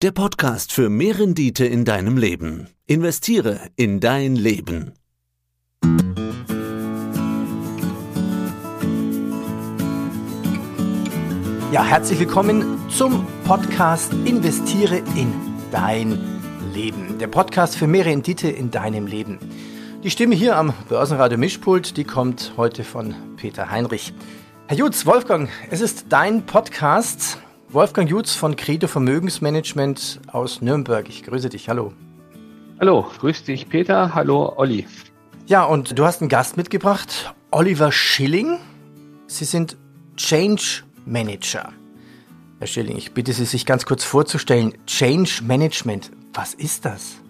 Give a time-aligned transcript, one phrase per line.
[0.00, 2.68] Der Podcast für mehr Rendite in deinem Leben.
[2.86, 4.92] Investiere in dein Leben.
[11.72, 15.34] Ja, herzlich willkommen zum Podcast Investiere in
[15.72, 16.16] dein
[16.72, 17.18] Leben.
[17.18, 19.40] Der Podcast für mehr Rendite in deinem Leben.
[20.04, 24.14] Die Stimme hier am Börsenradio Mischpult, die kommt heute von Peter Heinrich.
[24.68, 27.38] Herr Jutz, Wolfgang, es ist dein Podcast.
[27.70, 31.06] Wolfgang Jutz von Credo Vermögensmanagement aus Nürnberg.
[31.06, 31.68] Ich grüße dich.
[31.68, 31.92] Hallo.
[32.80, 34.14] Hallo, grüß dich Peter.
[34.14, 34.86] Hallo Olli.
[35.46, 38.56] Ja, und du hast einen Gast mitgebracht, Oliver Schilling.
[39.26, 39.76] Sie sind
[40.16, 41.70] Change Manager.
[42.58, 44.72] Herr Schilling, ich bitte Sie, sich ganz kurz vorzustellen.
[44.86, 47.20] Change Management, was ist das?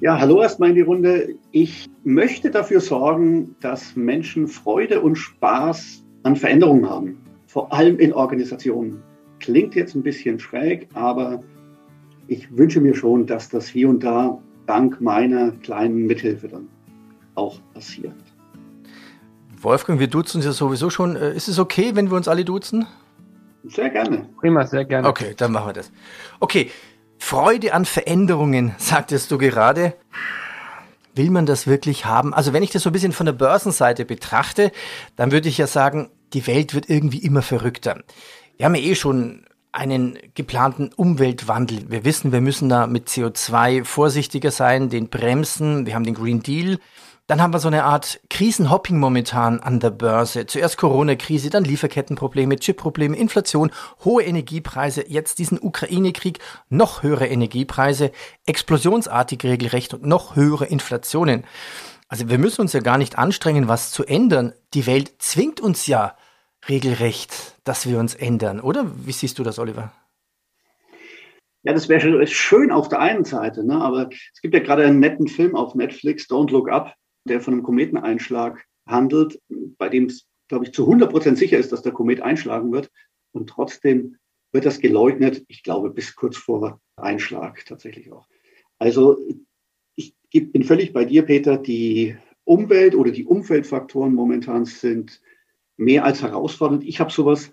[0.00, 1.36] Ja, hallo erstmal in die Runde.
[1.52, 7.25] Ich möchte dafür sorgen, dass Menschen Freude und Spaß an Veränderungen haben
[7.56, 9.02] vor allem in Organisationen.
[9.40, 11.42] Klingt jetzt ein bisschen schräg, aber
[12.28, 16.68] ich wünsche mir schon, dass das hier und da dank meiner kleinen Mithilfe dann
[17.34, 18.12] auch passiert.
[19.58, 21.16] Wolfgang, wir duzen uns ja sowieso schon.
[21.16, 22.84] Äh, ist es okay, wenn wir uns alle duzen?
[23.64, 24.26] Sehr gerne.
[24.38, 25.08] Prima, sehr gerne.
[25.08, 25.90] Okay, dann machen wir das.
[26.40, 26.70] Okay,
[27.16, 29.94] Freude an Veränderungen, sagtest du gerade.
[31.14, 32.34] Will man das wirklich haben?
[32.34, 34.72] Also wenn ich das so ein bisschen von der Börsenseite betrachte,
[35.16, 38.02] dann würde ich ja sagen, die Welt wird irgendwie immer verrückter.
[38.58, 41.90] Wir haben ja eh schon einen geplanten Umweltwandel.
[41.90, 45.86] Wir wissen, wir müssen da mit CO2 vorsichtiger sein, den bremsen.
[45.86, 46.78] Wir haben den Green Deal.
[47.26, 50.44] Dann haben wir so eine Art Krisenhopping momentan an der Börse.
[50.44, 53.70] Zuerst Corona-Krise, dann Lieferkettenprobleme, Chipprobleme, Inflation,
[54.04, 58.12] hohe Energiepreise, jetzt diesen Ukraine-Krieg, noch höhere Energiepreise,
[58.44, 61.44] explosionsartig regelrecht und noch höhere Inflationen.
[62.08, 64.52] Also wir müssen uns ja gar nicht anstrengen, was zu ändern.
[64.74, 66.14] Die Welt zwingt uns ja
[66.68, 68.90] regelrecht, dass wir uns ändern, oder?
[69.04, 69.92] Wie siehst du das, Oliver?
[71.62, 73.80] Ja, das wäre schön auf der einen Seite, ne?
[73.80, 76.94] aber es gibt ja gerade einen netten Film auf Netflix, Don't Look Up,
[77.24, 81.72] der von einem Kometeneinschlag handelt, bei dem es, glaube ich, zu 100 Prozent sicher ist,
[81.72, 82.90] dass der Komet einschlagen wird.
[83.32, 84.16] Und trotzdem
[84.52, 88.28] wird das geleugnet, ich glaube, bis kurz vor Einschlag tatsächlich auch.
[88.78, 89.18] Also
[89.96, 90.14] ich
[90.52, 91.56] bin völlig bei dir, Peter.
[91.56, 95.20] Die Umwelt oder die Umfeldfaktoren momentan sind
[95.76, 96.84] mehr als herausfordernd.
[96.84, 97.52] Ich habe sowas,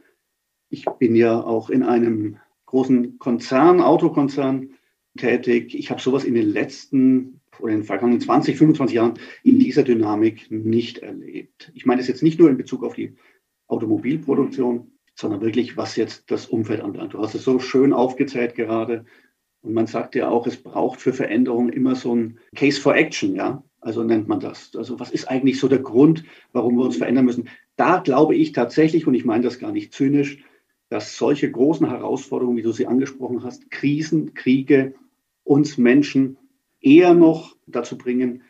[0.69, 4.71] ich bin ja auch in einem großen Konzern, Autokonzern
[5.17, 5.75] tätig.
[5.75, 9.13] Ich habe sowas in den letzten oder in den vergangenen 20, 25 Jahren
[9.43, 11.71] in dieser Dynamik nicht erlebt.
[11.75, 13.15] Ich meine das jetzt nicht nur in Bezug auf die
[13.67, 17.13] Automobilproduktion, sondern wirklich, was jetzt das Umfeld anbelangt.
[17.13, 19.05] Du hast es so schön aufgezählt gerade.
[19.61, 23.35] Und man sagt ja auch, es braucht für Veränderungen immer so ein Case for Action,
[23.35, 23.63] ja.
[23.83, 24.75] Also nennt man das.
[24.75, 26.23] Also was ist eigentlich so der Grund,
[26.53, 27.49] warum wir uns verändern müssen?
[27.75, 30.43] Da glaube ich tatsächlich, und ich meine das gar nicht zynisch,
[30.89, 34.93] dass solche großen Herausforderungen, wie du sie angesprochen hast, Krisen, Kriege,
[35.43, 36.37] uns Menschen
[36.81, 38.43] eher noch dazu bringen,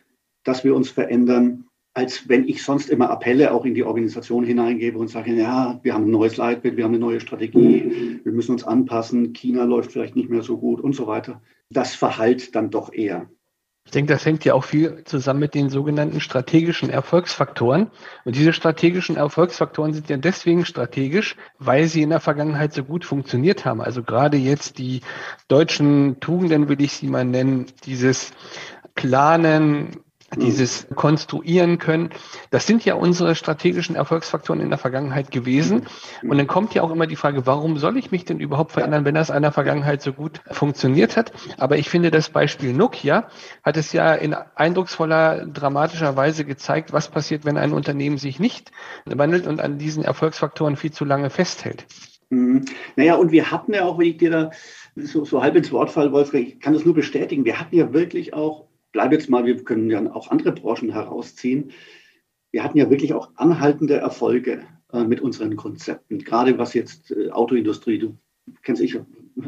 [0.44, 1.64] dass wir uns verändern,
[1.94, 5.94] als wenn ich sonst immer Appelle auch in die Organisation hineingebe und sage, ja, wir
[5.94, 9.92] haben ein neues Leitbild, wir haben eine neue Strategie, wir müssen uns anpassen, China läuft
[9.92, 11.40] vielleicht nicht mehr so gut und so weiter.
[11.70, 13.30] Das verhallt dann doch eher.
[13.84, 17.90] Ich denke, das hängt ja auch viel zusammen mit den sogenannten strategischen Erfolgsfaktoren.
[18.24, 23.04] Und diese strategischen Erfolgsfaktoren sind ja deswegen strategisch, weil sie in der Vergangenheit so gut
[23.04, 23.82] funktioniert haben.
[23.82, 25.02] Also gerade jetzt die
[25.48, 28.32] deutschen Tugenden, will ich sie mal nennen, dieses
[28.94, 30.03] Planen,
[30.36, 32.10] dieses Konstruieren können.
[32.50, 35.86] Das sind ja unsere strategischen Erfolgsfaktoren in der Vergangenheit gewesen.
[36.22, 39.04] Und dann kommt ja auch immer die Frage, warum soll ich mich denn überhaupt verändern,
[39.04, 41.32] wenn das in der Vergangenheit so gut funktioniert hat?
[41.58, 43.28] Aber ich finde, das Beispiel Nokia
[43.62, 48.72] hat es ja in eindrucksvoller, dramatischer Weise gezeigt, was passiert, wenn ein Unternehmen sich nicht
[49.04, 51.86] wandelt und an diesen Erfolgsfaktoren viel zu lange festhält.
[52.30, 52.64] Mhm.
[52.96, 54.50] Naja, und wir hatten ja auch, wenn ich dir da
[54.96, 57.92] so, so halb ins Wort falle, Wolfgang, ich kann das nur bestätigen, wir hatten ja
[57.92, 61.72] wirklich auch bleibe jetzt mal, wir können ja auch andere Branchen herausziehen.
[62.52, 64.62] Wir hatten ja wirklich auch anhaltende Erfolge
[64.92, 68.16] äh, mit unseren Konzepten, gerade was jetzt äh, Autoindustrie, du
[68.62, 68.94] kennst ich,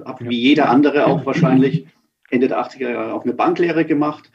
[0.04, 1.86] habe wie jeder andere auch wahrscheinlich
[2.30, 4.32] Ende der 80er Jahre auch eine Banklehre gemacht,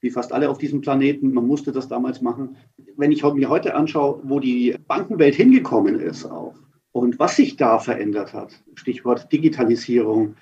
[0.00, 1.32] wie fast alle auf diesem Planeten.
[1.32, 2.56] Man musste das damals machen.
[2.96, 6.54] Wenn ich mir heute anschaue, wo die Bankenwelt hingekommen ist auch
[6.92, 10.36] und was sich da verändert hat, Stichwort Digitalisierung,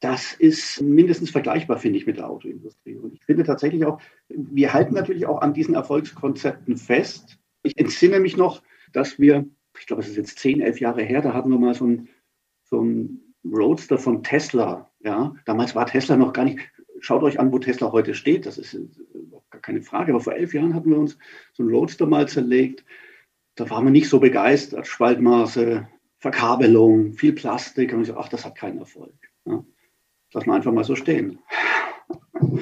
[0.00, 2.96] das ist mindestens vergleichbar, finde ich, mit der Autoindustrie.
[2.96, 7.38] Und ich finde tatsächlich auch, wir halten natürlich auch an diesen Erfolgskonzepten fest.
[7.62, 8.62] Ich entsinne mich noch,
[8.92, 9.46] dass wir,
[9.78, 12.08] ich glaube, es ist jetzt zehn, elf Jahre her, da hatten wir mal so ein,
[12.64, 12.86] so
[13.44, 14.90] Roadster von Tesla.
[15.00, 16.60] Ja, damals war Tesla noch gar nicht,
[17.00, 18.46] schaut euch an, wo Tesla heute steht.
[18.46, 18.78] Das ist
[19.50, 20.12] gar keine Frage.
[20.12, 21.18] Aber vor elf Jahren hatten wir uns
[21.52, 22.84] so ein Roadster mal zerlegt.
[23.54, 24.86] Da waren wir nicht so begeistert.
[24.86, 25.86] Spaltmaße,
[26.18, 27.92] Verkabelung, viel Plastik.
[27.92, 29.14] Und ich so, ach, das hat keinen Erfolg.
[29.44, 29.64] Ja.
[30.32, 31.38] Lass mal einfach mal so stehen.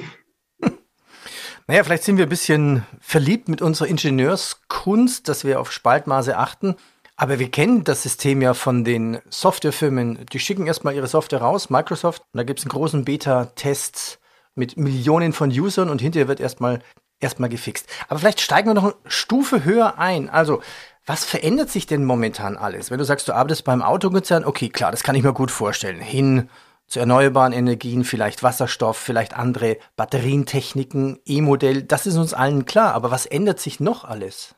[1.67, 6.75] Naja, vielleicht sind wir ein bisschen verliebt mit unserer Ingenieurskunst, dass wir auf Spaltmaße achten.
[7.15, 10.25] Aber wir kennen das System ja von den Softwarefirmen.
[10.33, 14.19] Die schicken erstmal ihre Software raus, Microsoft, und da gibt es einen großen Beta-Test
[14.55, 16.81] mit Millionen von Usern und hinterher wird erstmal
[17.19, 17.87] erstmal gefixt.
[18.07, 20.27] Aber vielleicht steigen wir noch eine Stufe höher ein.
[20.27, 20.63] Also,
[21.05, 22.89] was verändert sich denn momentan alles?
[22.89, 25.99] Wenn du sagst, du arbeitest beim Autokonzern, okay, klar, das kann ich mir gut vorstellen.
[25.99, 26.49] Hin
[26.89, 32.93] zu erneuerbaren Energien, vielleicht Wasserstoff, vielleicht andere Batterientechniken, E-Modell, das ist uns allen klar.
[32.93, 34.55] Aber was ändert sich noch alles?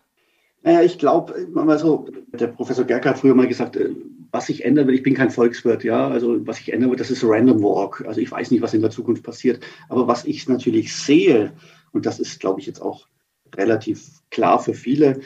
[0.63, 3.89] Naja, ich glaube, mal so, der Professor Gerker hat früher mal gesagt, äh,
[4.31, 7.11] was sich ändern wird, ich bin kein Volkswirt, ja, also was sich ändern wird, das
[7.11, 8.05] ist Random Walk.
[8.07, 11.51] Also ich weiß nicht, was in der Zukunft passiert, aber was ich natürlich sehe,
[11.91, 13.07] und das ist, glaube ich, jetzt auch
[13.55, 15.19] relativ klar für viele,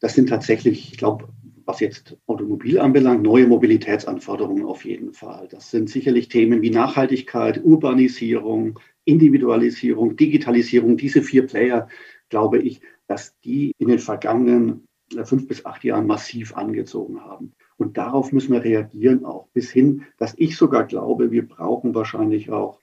[0.00, 1.28] das sind tatsächlich, ich glaube,
[1.66, 5.48] was jetzt Automobil anbelangt, neue Mobilitätsanforderungen auf jeden Fall.
[5.50, 10.96] Das sind sicherlich Themen wie Nachhaltigkeit, Urbanisierung, Individualisierung, Digitalisierung.
[10.96, 11.88] Diese vier Player,
[12.28, 14.86] glaube ich, dass die in den vergangenen
[15.16, 17.52] äh, fünf bis acht Jahren massiv angezogen haben.
[17.76, 19.48] Und darauf müssen wir reagieren auch.
[19.52, 22.80] Bis hin, dass ich sogar glaube, wir brauchen wahrscheinlich auch,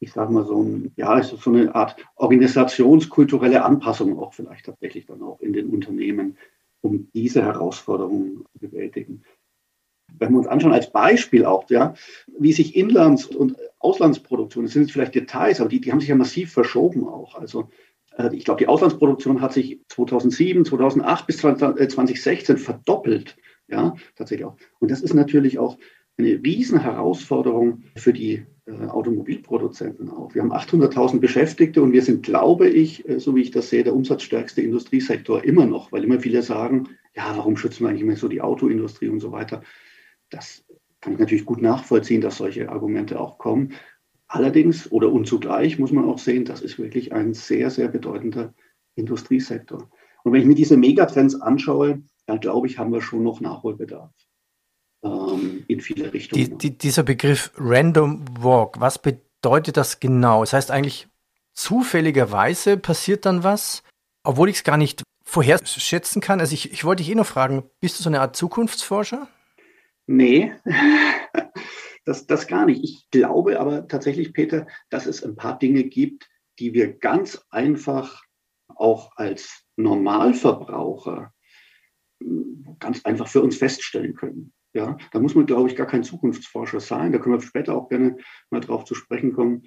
[0.00, 5.22] ich sage mal so, ein, ja, so eine Art organisationskulturelle Anpassung auch vielleicht tatsächlich dann
[5.22, 6.36] auch in den Unternehmen,
[6.80, 9.22] um diese Herausforderungen zu bewältigen.
[10.18, 11.94] Wenn wir uns anschauen als Beispiel auch, ja,
[12.38, 16.08] wie sich Inlands- und Auslandsproduktion, das sind jetzt vielleicht Details, aber die, die haben sich
[16.08, 17.34] ja massiv verschoben auch.
[17.34, 17.68] Also
[18.16, 23.36] äh, ich glaube, die Auslandsproduktion hat sich 2007, 2008 bis 2016 äh, verdoppelt.
[23.70, 24.56] Ja, tatsächlich auch.
[24.78, 25.76] Und das ist natürlich auch
[26.18, 30.34] eine Riesenherausforderung für die äh, Automobilproduzenten auch.
[30.34, 33.84] Wir haben 800.000 Beschäftigte und wir sind, glaube ich, äh, so wie ich das sehe,
[33.84, 38.16] der umsatzstärkste Industriesektor immer noch, weil immer viele sagen, ja, warum schützen wir eigentlich immer
[38.16, 39.62] so die Autoindustrie und so weiter.
[40.30, 40.64] Das
[41.00, 43.72] kann ich natürlich gut nachvollziehen, dass solche Argumente auch kommen.
[44.26, 48.54] Allerdings oder und zugleich muss man auch sehen, das ist wirklich ein sehr, sehr bedeutender
[48.96, 49.88] Industriesektor.
[50.24, 54.12] Und wenn ich mir diese Megatrends anschaue, dann glaube ich, haben wir schon noch Nachholbedarf
[55.02, 56.58] ähm, in viele Richtungen.
[56.58, 60.40] Die, die, dieser Begriff Random Walk, was bedeutet das genau?
[60.40, 61.08] Das heißt eigentlich,
[61.54, 63.82] zufälligerweise passiert dann was,
[64.24, 66.40] obwohl ich es gar nicht vorherschätzen kann.
[66.40, 69.28] Also ich, ich wollte dich eh noch fragen, bist du so eine Art Zukunftsforscher?
[70.06, 70.54] Nee,
[72.04, 72.82] das, das gar nicht.
[72.82, 76.28] Ich glaube aber tatsächlich, Peter, dass es ein paar Dinge gibt,
[76.58, 78.24] die wir ganz einfach
[78.68, 81.32] auch als Normalverbraucher
[82.22, 84.52] hm, ganz einfach für uns feststellen können.
[84.74, 87.12] Ja, da muss man, glaube ich, gar kein Zukunftsforscher sein.
[87.12, 88.16] Da können wir später auch gerne
[88.50, 89.62] mal drauf zu sprechen kommen.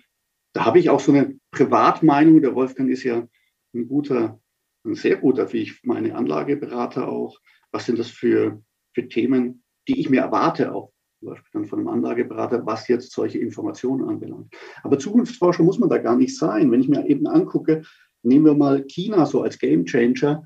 [0.54, 2.42] Da habe ich auch so eine Privatmeinung.
[2.42, 3.28] Der Wolfgang ist ja
[3.74, 4.40] ein guter,
[4.86, 7.40] ein sehr guter, wie ich meine Anlageberater auch.
[7.72, 8.62] Was sind das für,
[8.94, 13.12] für Themen, die ich mir erwarte, auch zum Beispiel dann von einem Anlageberater, was jetzt
[13.12, 14.54] solche Informationen anbelangt.
[14.84, 16.72] Aber Zukunftsforscher muss man da gar nicht sein.
[16.72, 17.84] Wenn ich mir eben angucke,
[18.24, 20.44] nehmen wir mal China so als Gamechanger.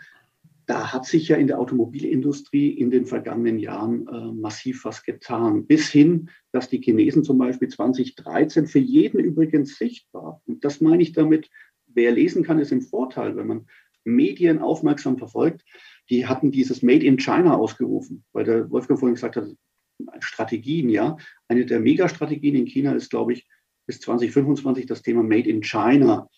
[0.66, 5.66] Da hat sich ja in der Automobilindustrie in den vergangenen Jahren äh, massiv was getan.
[5.66, 11.04] Bis hin, dass die Chinesen zum Beispiel 2013 für jeden übrigens sichtbar, und das meine
[11.04, 11.50] ich damit,
[11.88, 13.68] wer lesen kann, ist im Vorteil, wenn man
[14.04, 15.64] Medien aufmerksam verfolgt,
[16.10, 19.48] die hatten dieses Made in China ausgerufen, weil der Wolfgang vorhin gesagt hat,
[20.20, 21.18] Strategien, ja.
[21.48, 23.48] Eine der Megastrategien in China ist, glaube ich,
[23.86, 26.30] bis 2025 das Thema Made in China.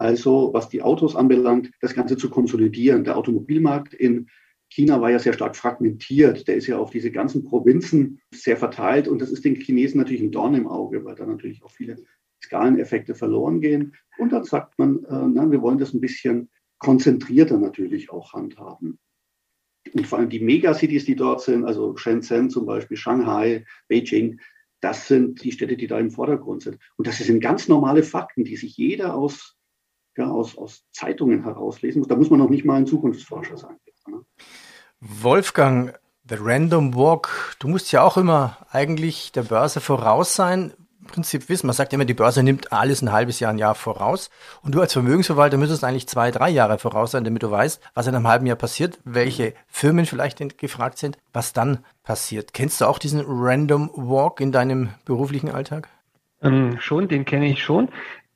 [0.00, 3.04] Also, was die Autos anbelangt, das Ganze zu konsolidieren.
[3.04, 4.30] Der Automobilmarkt in
[4.70, 6.48] China war ja sehr stark fragmentiert.
[6.48, 9.08] Der ist ja auf diese ganzen Provinzen sehr verteilt.
[9.08, 11.96] Und das ist den Chinesen natürlich ein Dorn im Auge, weil da natürlich auch viele
[12.42, 13.94] Skaleneffekte verloren gehen.
[14.16, 18.98] Und dann sagt man, äh, na, wir wollen das ein bisschen konzentrierter natürlich auch handhaben.
[19.92, 24.40] Und vor allem die Megacities, die dort sind, also Shenzhen zum Beispiel, Shanghai, Beijing,
[24.80, 26.78] das sind die Städte, die da im Vordergrund sind.
[26.96, 29.59] Und das sind ganz normale Fakten, die sich jeder aus,
[30.20, 32.08] ja, aus, aus Zeitungen herauslesen muss.
[32.08, 33.76] Da muss man noch nicht mal ein Zukunftsforscher sein.
[34.06, 34.20] Ne?
[35.00, 35.98] Wolfgang,
[36.28, 40.72] The Random Walk, du musst ja auch immer eigentlich der Börse voraus sein.
[41.06, 41.66] Prinzip wissen.
[41.66, 44.30] Man sagt immer, die Börse nimmt alles ein halbes Jahr, ein Jahr voraus.
[44.62, 48.06] Und du als Vermögensverwalter müsstest eigentlich zwei, drei Jahre voraus sein, damit du weißt, was
[48.06, 52.52] in einem halben Jahr passiert, welche Firmen vielleicht gefragt sind, was dann passiert.
[52.52, 55.88] Kennst du auch diesen Random Walk in deinem beruflichen Alltag?
[56.42, 57.90] Ähm, schon, den kenne ich schon.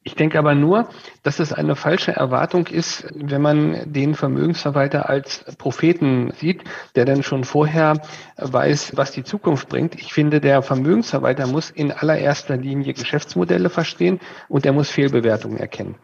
[0.06, 0.88] Ich denke aber nur,
[1.23, 6.62] dass es eine falsche Erwartung ist, wenn man den Vermögensverwalter als Propheten sieht,
[6.94, 8.02] der dann schon vorher
[8.37, 9.94] weiß, was die Zukunft bringt.
[9.94, 14.20] Ich finde, der Vermögensverwalter muss in allererster Linie Geschäftsmodelle verstehen
[14.50, 15.94] und er muss Fehlbewertungen erkennen.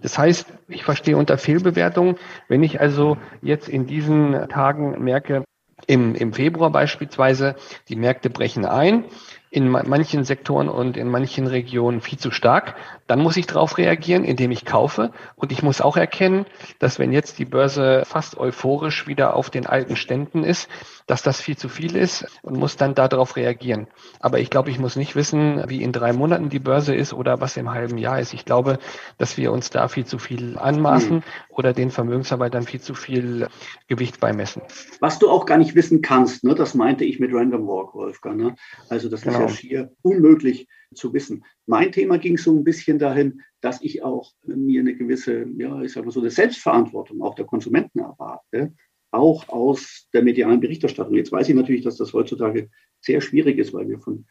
[0.00, 2.16] Das heißt, ich verstehe unter Fehlbewertungen,
[2.48, 5.44] wenn ich also jetzt in diesen Tagen merke,
[5.86, 7.54] im, im Februar beispielsweise,
[7.88, 9.04] die Märkte brechen ein,
[9.50, 12.74] in manchen Sektoren und in manchen Regionen viel zu stark.
[13.06, 15.12] Dann muss ich darauf reagieren, indem ich kaufe.
[15.36, 16.46] Und ich muss auch erkennen,
[16.78, 20.68] dass wenn jetzt die Börse fast euphorisch wieder auf den alten Ständen ist,
[21.06, 23.86] dass das viel zu viel ist und muss dann darauf reagieren.
[24.20, 27.40] Aber ich glaube, ich muss nicht wissen, wie in drei Monaten die Börse ist oder
[27.40, 28.34] was im halben Jahr ist.
[28.34, 28.78] Ich glaube,
[29.18, 31.22] dass wir uns da viel zu viel anmaßen mhm.
[31.48, 33.48] oder den Vermögensarbeitern viel zu viel
[33.86, 34.62] Gewicht beimessen.
[35.00, 36.54] Was du auch gar nicht wissen kannst, ne?
[36.54, 38.36] das meinte ich mit Random Walk, Wolfgang.
[38.36, 38.56] Ne?
[38.88, 39.34] Also das genau.
[39.34, 41.44] ist ja schier unmöglich zu wissen.
[41.66, 45.92] Mein Thema ging so ein bisschen dahin, dass ich auch mir eine gewisse, ja, ich
[45.92, 48.74] sag mal so, eine Selbstverantwortung auch der Konsumenten erwarte
[49.16, 51.14] auch aus der medialen Berichterstattung.
[51.14, 54.26] Jetzt weiß ich natürlich, dass das heutzutage sehr schwierig ist, weil wir von,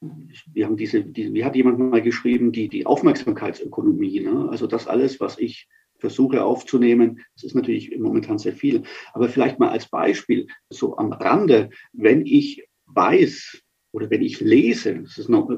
[0.00, 4.48] wir haben diese, die, wie hat jemand mal geschrieben, die, die Aufmerksamkeitsökonomie, ne?
[4.50, 5.68] also das alles, was ich
[5.98, 8.82] versuche aufzunehmen, das ist natürlich momentan sehr viel.
[9.12, 15.02] Aber vielleicht mal als Beispiel, so am Rande, wenn ich weiß oder wenn ich lese,
[15.02, 15.50] das, ist noch,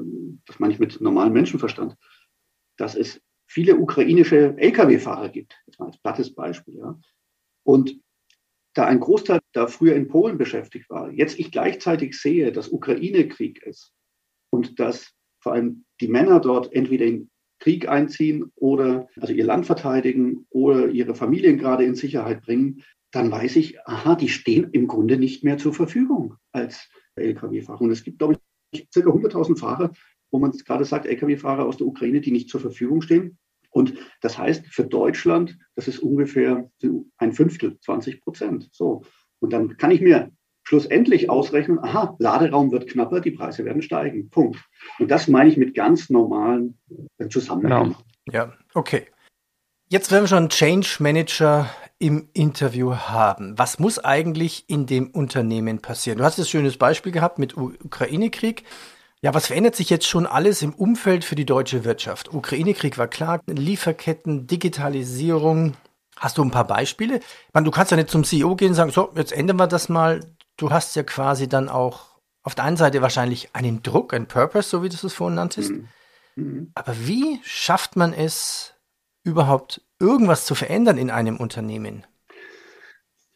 [0.45, 1.95] das meine ich mit normalem Menschenverstand,
[2.77, 6.99] dass es viele ukrainische Lkw-Fahrer gibt, jetzt mal als plattes Beispiel, ja,
[7.63, 7.99] und
[8.73, 13.61] da ein Großteil da früher in Polen beschäftigt war, jetzt ich gleichzeitig sehe, dass Ukraine-Krieg
[13.63, 13.93] ist
[14.49, 19.65] und dass vor allem die Männer dort entweder in Krieg einziehen oder also ihr Land
[19.65, 24.87] verteidigen oder ihre Familien gerade in Sicherheit bringen, dann weiß ich, aha, die stehen im
[24.87, 27.81] Grunde nicht mehr zur Verfügung als Lkw-Fahrer.
[27.81, 28.37] Und es gibt, glaube
[28.71, 29.93] ich, circa 100.000 Fahrer,
[30.33, 33.37] wo man gerade sagt, Lkw-Fahrer aus der Ukraine, die nicht zur Verfügung stehen.
[33.69, 36.69] Und das heißt für Deutschland, das ist ungefähr
[37.17, 38.69] ein Fünftel, 20 Prozent.
[38.71, 39.03] So.
[39.39, 40.31] Und dann kann ich mir
[40.63, 44.29] schlussendlich ausrechnen, aha, Laderaum wird knapper, die Preise werden steigen.
[44.29, 44.57] Punkt.
[44.97, 46.79] Und das meine ich mit ganz normalen
[47.19, 47.95] äh, Zusammenhängen.
[48.25, 48.35] Genau.
[48.37, 49.05] Ja, okay.
[49.89, 53.57] Jetzt werden wir schon Change Manager im Interview haben.
[53.59, 56.17] Was muss eigentlich in dem Unternehmen passieren?
[56.17, 58.63] Du hast ein schönes Beispiel gehabt mit Ukraine-Krieg.
[59.23, 62.33] Ja, was verändert sich jetzt schon alles im Umfeld für die deutsche Wirtschaft?
[62.33, 65.75] Ukraine-Krieg war klar, Lieferketten, Digitalisierung.
[66.17, 67.21] Hast du ein paar Beispiele?
[67.53, 69.87] Meine, du kannst ja nicht zum CEO gehen und sagen, so, jetzt ändern wir das
[69.87, 70.19] mal.
[70.57, 74.67] Du hast ja quasi dann auch auf der einen Seite wahrscheinlich einen Druck, einen Purpose,
[74.67, 75.71] so wie du es vorhin nanntest.
[75.71, 75.87] Mhm.
[76.35, 76.71] Mhm.
[76.75, 78.73] Aber wie schafft man es
[79.23, 82.05] überhaupt, irgendwas zu verändern in einem Unternehmen?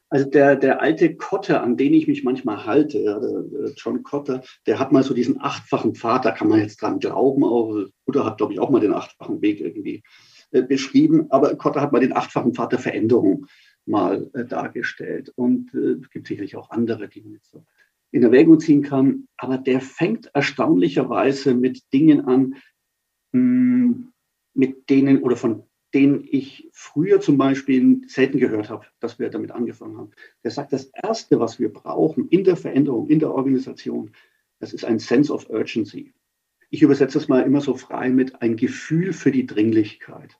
[0.09, 4.91] Also der, der alte Kotter, an den ich mich manchmal halte, John Cotter, der hat
[4.93, 8.53] mal so diesen achtfachen Pfad, da kann man jetzt dran glauben, auch Buddha hat, glaube
[8.53, 10.03] ich, auch mal den achtfachen Weg irgendwie
[10.51, 13.47] äh, beschrieben, aber Cotter hat mal den achtfachen Pfad der Veränderung
[13.85, 15.31] mal äh, dargestellt.
[15.35, 17.65] Und äh, es gibt sicherlich auch andere, die man jetzt so
[18.11, 19.27] in Erwägung ziehen kann.
[19.37, 22.55] Aber der fängt erstaunlicherweise mit Dingen an,
[23.33, 24.13] mh, hm,
[24.53, 29.51] mit denen oder von den ich früher zum Beispiel selten gehört habe, dass wir damit
[29.51, 30.11] angefangen haben.
[30.43, 34.11] Der sagt, das Erste, was wir brauchen in der Veränderung, in der Organisation,
[34.59, 36.13] das ist ein Sense of Urgency.
[36.69, 40.37] Ich übersetze das mal immer so frei mit ein Gefühl für die Dringlichkeit.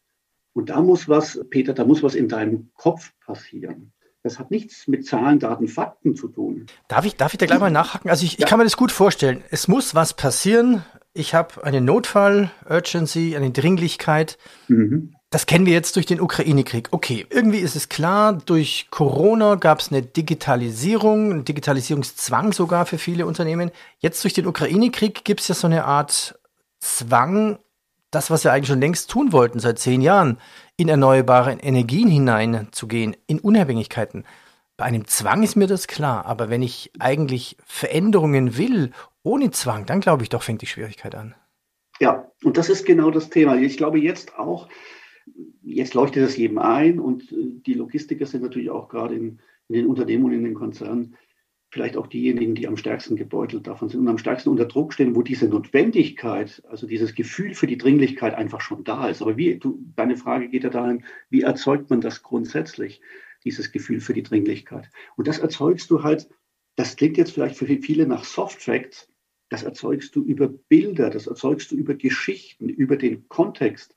[0.54, 3.94] Und da muss was, Peter, da muss was in deinem Kopf passieren.
[4.24, 6.66] Das hat nichts mit Zahlen, Daten, Fakten zu tun.
[6.90, 8.10] Darf ich, darf ich da gleich mal nachhaken?
[8.10, 8.40] Also ich, ja.
[8.40, 9.44] ich kann mir das gut vorstellen.
[9.52, 10.84] Es muss was passieren.
[11.14, 14.38] Ich habe einen Notfall, Urgency, eine Dringlichkeit.
[14.68, 15.16] Mhm.
[15.30, 16.88] Das kennen wir jetzt durch den Ukraine-Krieg.
[16.92, 22.98] Okay, irgendwie ist es klar, durch Corona gab es eine Digitalisierung, einen Digitalisierungszwang sogar für
[22.98, 23.72] viele Unternehmen.
[24.00, 26.40] Jetzt durch den Ukraine-Krieg gibt es ja so eine Art
[26.80, 27.60] Zwang,
[28.10, 30.38] das, was wir eigentlich schon längst tun wollten, seit zehn Jahren,
[30.78, 34.24] in erneuerbare Energien hineinzugehen, in Unabhängigkeiten.
[34.78, 38.92] Bei einem Zwang ist mir das klar, aber wenn ich eigentlich Veränderungen will,
[39.24, 41.36] ohne Zwang, dann glaube ich doch, fängt die Schwierigkeit an.
[42.00, 43.58] Ja, und das ist genau das Thema.
[43.58, 44.70] Ich glaube jetzt auch,
[45.74, 49.76] jetzt leuchtet das jedem ein und äh, die Logistiker sind natürlich auch gerade in, in
[49.76, 51.16] den Unternehmen und in den Konzernen
[51.70, 55.16] vielleicht auch diejenigen, die am stärksten gebeutelt davon sind und am stärksten unter Druck stehen,
[55.16, 59.22] wo diese Notwendigkeit, also dieses Gefühl für die Dringlichkeit einfach schon da ist.
[59.22, 63.02] Aber wie, du, deine Frage geht ja dahin, wie erzeugt man das grundsätzlich,
[63.44, 64.90] dieses Gefühl für die Dringlichkeit?
[65.18, 66.30] Und das erzeugst du halt,
[66.78, 69.12] das klingt jetzt vielleicht für viele nach Soft Facts,
[69.50, 73.97] das erzeugst du über Bilder, das erzeugst du über Geschichten, über den Kontext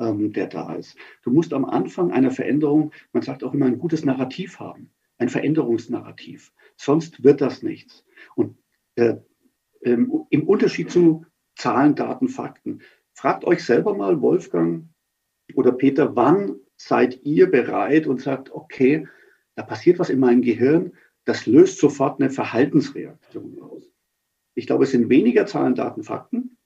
[0.00, 0.96] ähm, der da ist.
[1.22, 5.28] Du musst am Anfang einer Veränderung, man sagt auch immer, ein gutes Narrativ haben, ein
[5.28, 6.52] Veränderungsnarrativ.
[6.76, 8.04] Sonst wird das nichts.
[8.34, 8.56] Und
[8.96, 9.16] äh,
[9.82, 12.80] ähm, im Unterschied zu Zahlen, Daten, Fakten,
[13.12, 14.88] fragt euch selber mal, Wolfgang
[15.54, 19.06] oder Peter, wann seid ihr bereit und sagt, okay,
[19.54, 20.92] da passiert was in meinem Gehirn,
[21.24, 23.92] das löst sofort eine Verhaltensreaktion aus.
[24.54, 26.56] Ich glaube, es sind weniger Zahlen, Daten, Fakten.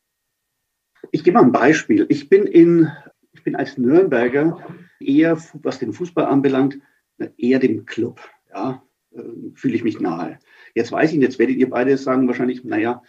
[1.10, 2.06] Ich gebe mal ein Beispiel.
[2.08, 2.90] Ich bin in
[3.34, 4.58] ich bin als Nürnberger
[5.00, 6.78] eher, was den Fußball anbelangt,
[7.36, 8.20] eher dem Club.
[8.52, 9.22] Ja, äh,
[9.54, 10.38] fühle ich mich nahe.
[10.74, 13.02] Jetzt weiß ich, jetzt werdet ihr beide sagen wahrscheinlich, naja,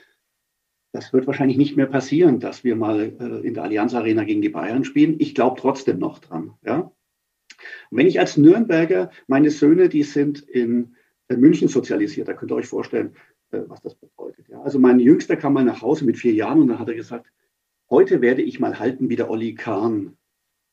[0.92, 4.42] das wird wahrscheinlich nicht mehr passieren, dass wir mal äh, in der Allianz Arena gegen
[4.42, 5.16] die Bayern spielen.
[5.20, 6.54] Ich glaube trotzdem noch dran.
[6.64, 6.92] Ja?
[7.92, 10.96] Wenn ich als Nürnberger meine Söhne, die sind in
[11.28, 13.16] München sozialisiert, da könnt ihr euch vorstellen,
[13.52, 14.48] äh, was das bedeutet.
[14.48, 14.62] Ja?
[14.62, 17.32] Also mein Jüngster kam mal nach Hause mit vier Jahren und dann hat er gesagt,
[17.90, 20.18] heute werde ich mal halten wie der Olli Kahn.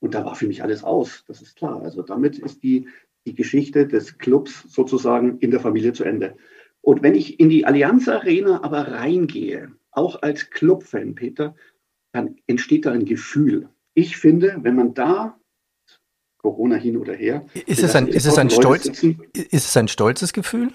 [0.00, 1.82] Und da war für mich alles aus, das ist klar.
[1.82, 2.88] Also damit ist die,
[3.24, 6.36] die Geschichte des Clubs sozusagen in der Familie zu Ende.
[6.80, 11.54] Und wenn ich in die Allianz Arena aber reingehe, auch als Clubfan, Peter,
[12.12, 13.68] dann entsteht da ein Gefühl.
[13.94, 15.38] Ich finde, wenn man da
[16.38, 17.46] Corona hin oder her.
[17.66, 20.70] Ist es ein, ist es ein, stolz, ist es ein stolzes Gefühl?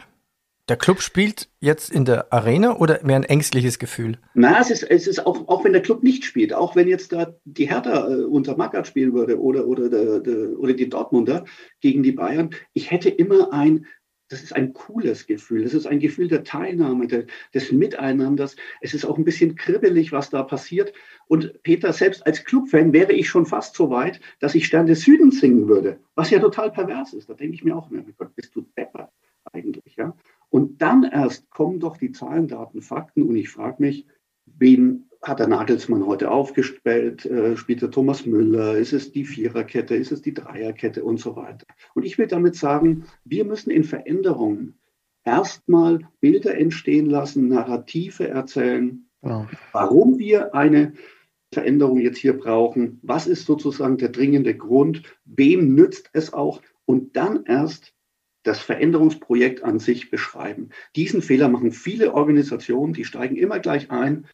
[0.70, 4.18] Der Club spielt jetzt in der Arena oder mehr ein ängstliches Gefühl?
[4.34, 7.14] Na, es ist, es ist auch, auch wenn der Club nicht spielt, auch wenn jetzt
[7.14, 11.46] da die Hertha äh, unter Magath spielen würde oder, oder, der, der, oder die Dortmunder
[11.80, 13.86] gegen die Bayern, ich hätte immer ein,
[14.28, 15.64] das ist ein cooles Gefühl.
[15.64, 18.58] Das ist ein Gefühl der Teilnahme, der, des Miteinanders.
[18.82, 20.92] Es ist auch ein bisschen kribbelig, was da passiert.
[21.28, 25.00] Und Peter, selbst als Clubfan wäre ich schon fast so weit, dass ich Stern des
[25.00, 27.30] Südens singen würde, was ja total pervers ist.
[27.30, 29.14] Da denke ich mir auch, mein Gott, bist du Depper
[29.54, 30.14] eigentlich, ja?
[30.50, 34.06] Und dann erst kommen doch die Zahlen, Daten, Fakten und ich frage mich,
[34.46, 37.25] wen hat der Nagelsmann heute aufgestellt?
[37.25, 38.77] Äh, spielt der Thomas Müller?
[38.77, 39.96] Ist es die Viererkette?
[39.96, 41.66] Ist es die Dreierkette und so weiter?
[41.96, 44.80] Und ich will damit sagen, wir müssen in Veränderungen
[45.25, 49.48] erstmal Bilder entstehen lassen, Narrative erzählen, ja.
[49.74, 50.94] warum wir eine
[51.54, 53.00] Veränderung jetzt hier brauchen.
[53.04, 55.04] Was ist sozusagen der dringende Grund?
[55.25, 56.62] Wem nützt es auch?
[56.86, 57.94] Und dann erst
[58.48, 60.70] das Veränderungsprojekt an sich beschreiben.
[60.96, 64.27] Diesen Fehler machen viele Organisationen, die steigen immer gleich ein,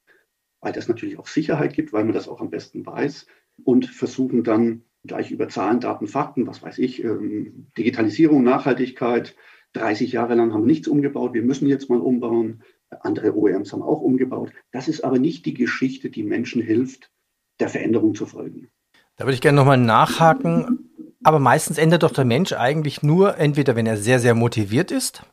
[0.62, 3.25] weil das natürlich auch Sicherheit gibt, weil man das auch am besten weiß
[3.63, 9.36] und versuchen dann gleich über Zahlen, Daten, Fakten, was weiß ich, ähm, Digitalisierung, Nachhaltigkeit.
[9.74, 12.63] 30 Jahre lang haben wir nichts umgebaut, wir müssen jetzt mal umbauen.
[13.01, 14.53] Andere OEMs haben auch umgebaut.
[14.72, 17.12] Das ist aber nicht die Geschichte, die Menschen hilft,
[17.60, 18.70] der Veränderung zu folgen.
[19.15, 20.83] Da würde ich gerne nochmal nachhaken.
[21.23, 25.23] Aber meistens ändert doch der Mensch eigentlich nur, entweder wenn er sehr, sehr motiviert ist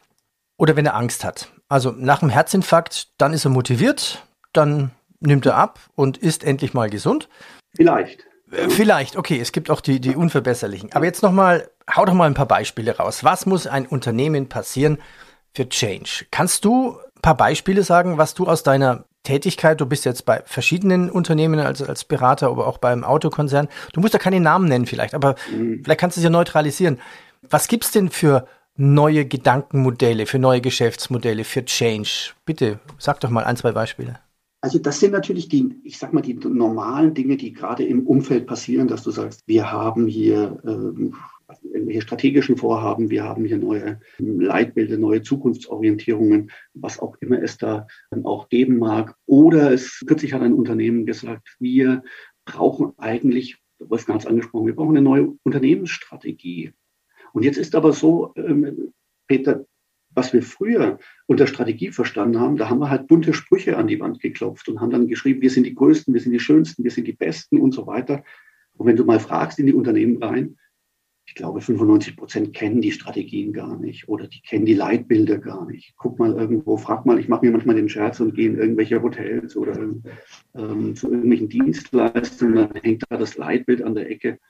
[0.56, 1.52] oder wenn er Angst hat.
[1.68, 6.74] Also nach einem Herzinfarkt, dann ist er motiviert, dann nimmt er ab und ist endlich
[6.74, 7.28] mal gesund?
[7.74, 8.26] Vielleicht.
[8.50, 10.92] Äh, vielleicht, okay, es gibt auch die, die unverbesserlichen.
[10.92, 13.24] Aber jetzt nochmal, hau doch mal ein paar Beispiele raus.
[13.24, 14.98] Was muss ein Unternehmen passieren
[15.54, 16.26] für Change?
[16.30, 20.42] Kannst du ein paar Beispiele sagen, was du aus deiner Tätigkeit, du bist jetzt bei
[20.46, 23.68] verschiedenen Unternehmen als, als Berater, aber auch beim Autokonzern.
[23.92, 25.82] Du musst ja keine Namen nennen vielleicht, aber mhm.
[25.84, 26.98] vielleicht kannst du es ja neutralisieren.
[27.48, 32.30] Was gibt's denn für neue Gedankenmodelle, für neue Geschäftsmodelle, für Change?
[32.46, 34.18] Bitte, sag doch mal ein, zwei Beispiele.
[34.62, 38.46] Also das sind natürlich die, ich sag mal, die normalen Dinge, die gerade im Umfeld
[38.46, 41.14] passieren, dass du sagst, wir haben hier ähm,
[41.62, 47.86] irgendwelche strategischen Vorhaben, wir haben hier neue Leitbilder, neue Zukunftsorientierungen, was auch immer es da
[48.22, 49.16] auch geben mag.
[49.26, 52.02] Oder es kürzlich hat ein Unternehmen gesagt, wir
[52.44, 56.72] brauchen eigentlich, Wolfgang hat es angesprochen, wir brauchen eine neue Unternehmensstrategie.
[57.32, 58.92] Und jetzt ist aber so, ähm,
[59.26, 59.64] Peter,
[60.12, 64.00] was wir früher unter Strategie verstanden haben, da haben wir halt bunte Sprüche an die
[64.00, 66.90] Wand geklopft und haben dann geschrieben, wir sind die Größten, wir sind die Schönsten, wir
[66.90, 68.24] sind die Besten und so weiter.
[68.76, 70.56] Und wenn du mal fragst in die Unternehmen rein,
[71.30, 75.64] ich glaube, 95 Prozent kennen die Strategien gar nicht oder die kennen die Leitbilder gar
[75.64, 75.94] nicht.
[75.96, 79.00] Guck mal irgendwo, frag mal, ich mache mir manchmal den Scherz und gehe in irgendwelche
[79.00, 79.80] Hotels oder
[80.56, 84.40] ähm, zu irgendwelchen Dienstleistungen, dann hängt da das Leitbild an der Ecke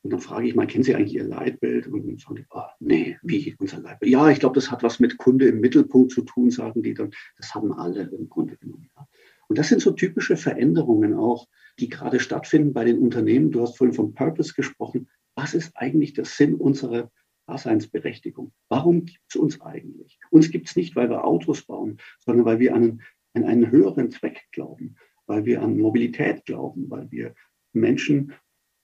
[0.00, 1.86] und dann frage ich mal, kennen Sie eigentlich Ihr Leitbild?
[1.86, 4.10] Und dann sagen die, oh, nee, wie unser Leitbild?
[4.10, 7.10] Ja, ich glaube, das hat was mit Kunde im Mittelpunkt zu tun, sagen die dann.
[7.36, 8.88] Das haben alle im Grunde genommen.
[8.96, 9.06] Ja.
[9.48, 11.46] Und das sind so typische Veränderungen auch,
[11.78, 13.50] die gerade stattfinden bei den Unternehmen.
[13.50, 15.08] Du hast vorhin vom Purpose gesprochen.
[15.36, 17.10] Was ist eigentlich der Sinn unserer
[17.46, 18.52] Daseinsberechtigung?
[18.68, 20.18] Warum gibt es uns eigentlich?
[20.30, 23.00] Uns gibt es nicht, weil wir Autos bauen, sondern weil wir an
[23.34, 27.34] an einen höheren Zweck glauben, weil wir an Mobilität glauben, weil wir
[27.72, 28.34] Menschen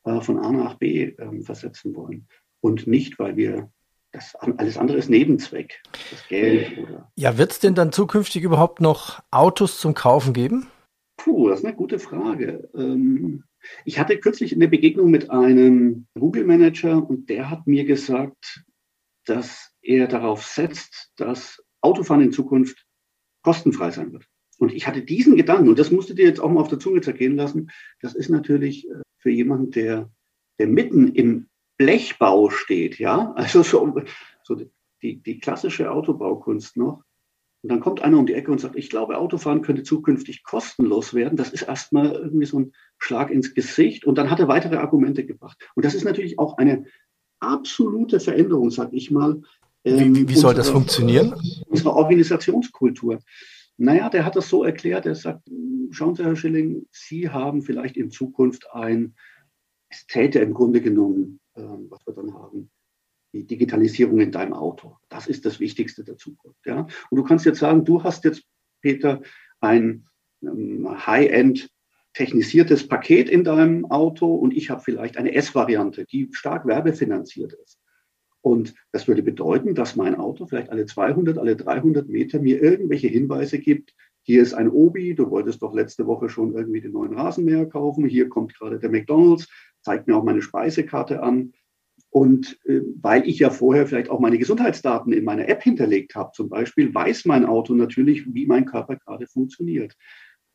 [0.05, 2.27] äh, von A nach B ähm, versetzen wollen.
[2.61, 3.71] Und nicht, weil wir
[4.13, 7.13] das alles andere ist Nebenzweck, das Geld oder.
[7.15, 10.67] Ja, wird es denn dann zukünftig überhaupt noch Autos zum Kaufen geben?
[11.19, 12.71] Puh, das ist eine gute Frage.
[12.75, 13.45] Ähm,
[13.85, 18.65] ich hatte kürzlich eine Begegnung mit einem Google-Manager und der hat mir gesagt,
[19.25, 22.87] dass er darauf setzt, dass Autofahren in Zukunft
[23.43, 24.27] kostenfrei sein wird.
[24.59, 26.81] Und ich hatte diesen Gedanken, und das musst du dir jetzt auch mal auf der
[26.81, 30.11] Zunge zergehen lassen, das ist natürlich äh, für jemanden, der,
[30.59, 34.03] der mitten im Blechbau steht, ja, also so,
[34.43, 34.61] so
[35.03, 37.05] die, die klassische Autobaukunst noch.
[37.63, 41.13] Und dann kommt einer um die Ecke und sagt, ich glaube, Autofahren könnte zukünftig kostenlos
[41.13, 41.37] werden.
[41.37, 44.05] Das ist erstmal irgendwie so ein Schlag ins Gesicht.
[44.05, 45.59] Und dann hat er weitere Argumente gebracht.
[45.75, 46.85] Und das ist natürlich auch eine
[47.41, 49.43] absolute Veränderung, sag ich mal.
[49.85, 51.35] Ähm, wie, wie soll das funktionieren?
[51.67, 53.19] Unsere Organisationskultur.
[53.77, 55.49] Naja, der hat das so erklärt, er sagt,
[55.91, 59.15] schauen Sie, Herr Schilling, Sie haben vielleicht in Zukunft ein,
[59.89, 62.71] es täte im Grunde genommen, äh, was wir dann haben,
[63.33, 64.97] die Digitalisierung in deinem Auto.
[65.09, 66.65] Das ist das Wichtigste der Zukunft.
[66.67, 66.87] Ja?
[67.11, 68.45] Und du kannst jetzt sagen, du hast jetzt,
[68.81, 69.21] Peter,
[69.61, 70.07] ein
[70.43, 71.69] ähm, High-End
[72.15, 77.79] technisiertes Paket in deinem Auto und ich habe vielleicht eine S-Variante, die stark werbefinanziert ist.
[78.41, 83.09] Und das würde bedeuten, dass mein Auto vielleicht alle 200, alle 300 Meter mir irgendwelche
[83.09, 83.95] Hinweise gibt.
[84.23, 88.07] Hier ist ein Obi, du wolltest doch letzte Woche schon irgendwie den neuen Rasenmäher kaufen.
[88.07, 89.49] Hier kommt gerade der McDonald's,
[89.83, 91.53] zeigt mir auch meine Speisekarte an.
[92.11, 96.33] Und äh, weil ich ja vorher vielleicht auch meine Gesundheitsdaten in meiner App hinterlegt habe,
[96.33, 99.95] zum Beispiel, weiß mein Auto natürlich, wie mein Körper gerade funktioniert.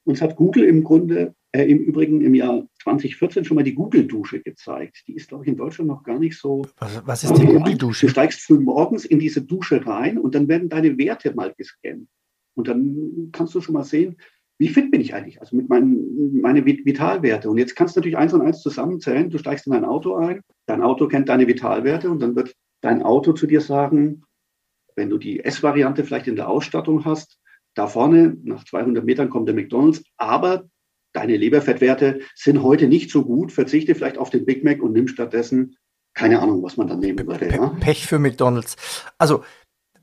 [0.05, 4.41] Uns hat Google im Grunde äh, im Übrigen im Jahr 2014 schon mal die Google-Dusche
[4.41, 5.03] gezeigt.
[5.07, 6.65] Die ist, glaube ich, in Deutschland noch gar nicht so.
[6.77, 8.07] Was, was ist die Google-Dusche?
[8.07, 12.09] Du steigst früh morgens in diese Dusche rein und dann werden deine Werte mal gescannt.
[12.55, 14.17] Und dann kannst du schon mal sehen,
[14.63, 15.41] wie fit bin ich eigentlich?
[15.41, 17.49] Also mit meinen meine Vitalwerte.
[17.49, 19.30] Und jetzt kannst du natürlich eins und eins zusammenzählen.
[19.30, 23.04] Du steigst in dein Auto ein, dein Auto kennt deine Vitalwerte und dann wird dein
[23.04, 24.23] Auto zu dir sagen,
[24.95, 27.41] wenn du die S-Variante vielleicht in der Ausstattung hast,
[27.73, 30.69] da vorne nach 200 Metern kommt der McDonald's, aber
[31.12, 35.10] deine Leberfettwerte sind heute nicht so gut, verzichte vielleicht auf den Big Mac und nimm
[35.10, 35.76] stattdessen
[36.13, 37.49] keine Ahnung, was man dann nehmen würde.
[37.49, 37.67] Ja?
[37.82, 38.78] Pech für McDonald's.
[39.17, 39.43] Also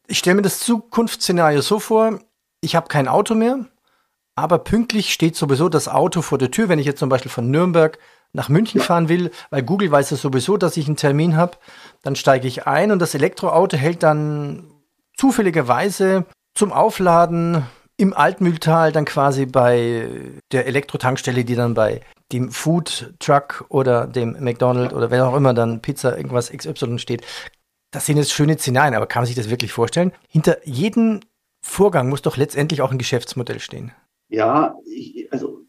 [0.06, 2.20] ich stelle mir das Zukunftsszenario so vor,
[2.60, 3.69] ich habe kein Auto mehr,
[4.40, 7.50] aber pünktlich steht sowieso das Auto vor der Tür, wenn ich jetzt zum Beispiel von
[7.50, 7.98] Nürnberg
[8.32, 11.58] nach München fahren will, weil Google weiß ja sowieso, dass ich einen Termin habe,
[12.02, 14.70] dann steige ich ein und das Elektroauto hält dann
[15.16, 16.24] zufälligerweise
[16.54, 17.64] zum Aufladen
[17.96, 20.08] im Altmühltal dann quasi bei
[20.52, 22.00] der Elektrotankstelle, die dann bei
[22.32, 27.26] dem Food Truck oder dem McDonald's oder wer auch immer dann Pizza irgendwas XY steht.
[27.90, 30.12] Das sind jetzt schöne Szenarien, aber kann man sich das wirklich vorstellen?
[30.28, 31.20] Hinter jedem
[31.60, 33.92] Vorgang muss doch letztendlich auch ein Geschäftsmodell stehen.
[34.30, 35.66] Ja, ich, also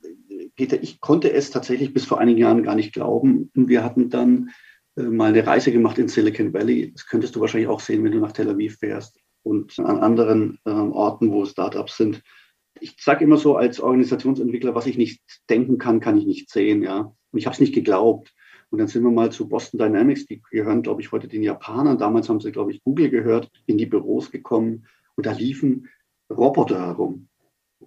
[0.56, 3.50] Peter, ich konnte es tatsächlich bis vor einigen Jahren gar nicht glauben.
[3.56, 4.52] Wir hatten dann
[4.96, 6.92] äh, mal eine Reise gemacht in Silicon Valley.
[6.94, 10.60] Das könntest du wahrscheinlich auch sehen, wenn du nach Tel Aviv fährst und an anderen
[10.66, 12.22] äh, Orten, wo Startups sind.
[12.80, 16.84] Ich sage immer so als Organisationsentwickler, was ich nicht denken kann, kann ich nicht sehen.
[16.84, 17.14] Ja?
[17.32, 18.34] Und ich habe es nicht geglaubt.
[18.70, 21.98] Und dann sind wir mal zu Boston Dynamics, die gehören, glaube ich, heute den Japanern.
[21.98, 24.86] Damals haben sie, glaube ich, Google gehört, in die Büros gekommen.
[25.16, 25.90] Und da liefen
[26.30, 27.28] Roboter herum.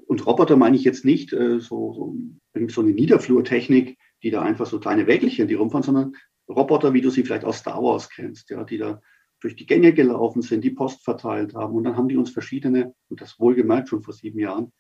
[0.07, 4.67] Und Roboter meine ich jetzt nicht äh, so, so, so eine Niederflurtechnik, die da einfach
[4.67, 6.17] so kleine Wägelchen, die rumfahren, sondern
[6.49, 9.01] Roboter, wie du sie vielleicht aus Star Wars kennst, ja, die da
[9.41, 11.75] durch die Gänge gelaufen sind, die Post verteilt haben.
[11.75, 14.73] Und dann haben die uns verschiedene, und das wohlgemerkt schon vor sieben Jahren,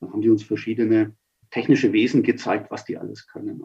[0.00, 1.16] dann haben die uns verschiedene
[1.50, 3.62] technische Wesen gezeigt, was die alles können.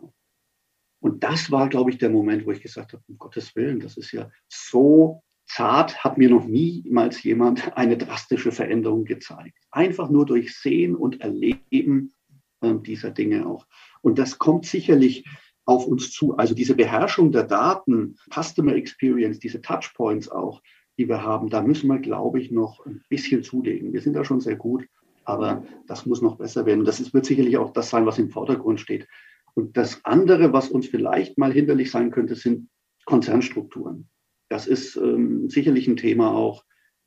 [0.99, 3.97] Und das war, glaube ich, der Moment, wo ich gesagt habe, um Gottes Willen, das
[3.97, 9.57] ist ja so zart, hat mir noch niemals jemand eine drastische Veränderung gezeigt.
[9.71, 12.13] Einfach nur durch Sehen und Erleben
[12.61, 13.67] äh, dieser Dinge auch.
[14.01, 15.25] Und das kommt sicherlich
[15.65, 16.35] auf uns zu.
[16.37, 20.61] Also diese Beherrschung der Daten, Customer Experience, diese Touchpoints auch,
[20.97, 23.93] die wir haben, da müssen wir, glaube ich, noch ein bisschen zulegen.
[23.93, 24.85] Wir sind da schon sehr gut,
[25.23, 26.85] aber das muss noch besser werden.
[26.85, 29.07] Das ist, wird sicherlich auch das sein, was im Vordergrund steht.
[29.55, 32.69] Und das andere, was uns vielleicht mal hinderlich sein könnte, sind
[33.05, 34.09] Konzernstrukturen.
[34.53, 36.63] Das ist ähm, sicherlich ein Thema auch.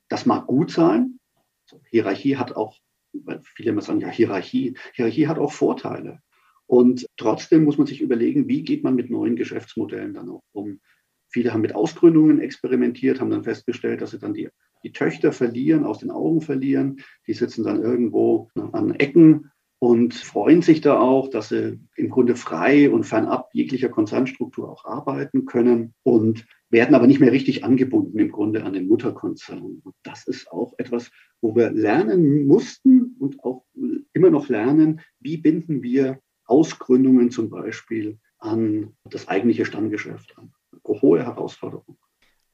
[0.09, 1.17] Das mag gut sein.
[1.63, 2.77] Also Hierarchie hat auch,
[3.13, 4.77] weil viele immer sagen, ja, Hierarchie.
[4.93, 6.19] Hierarchie hat auch Vorteile.
[6.65, 10.81] Und trotzdem muss man sich überlegen, wie geht man mit neuen Geschäftsmodellen dann auch um.
[11.29, 14.49] Viele haben mit Ausgründungen experimentiert, haben dann festgestellt, dass sie dann die,
[14.83, 16.99] die Töchter verlieren, aus den Augen verlieren.
[17.27, 22.35] Die sitzen dann irgendwo an Ecken und freuen sich da auch, dass sie im Grunde
[22.35, 28.19] frei und fernab jeglicher Konzernstruktur auch arbeiten können und werden aber nicht mehr richtig angebunden
[28.19, 29.81] im Grunde an den Mutterkonzern.
[29.83, 31.11] Und das ist auch etwas,
[31.41, 33.65] wo wir lernen mussten und auch
[34.13, 40.51] immer noch lernen, wie binden wir Ausgründungen zum Beispiel an das eigentliche Stammgeschäft an.
[40.71, 41.97] Eine hohe Herausforderung.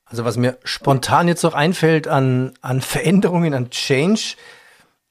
[0.05, 4.36] Also was mir spontan jetzt noch einfällt an, an Veränderungen, an Change.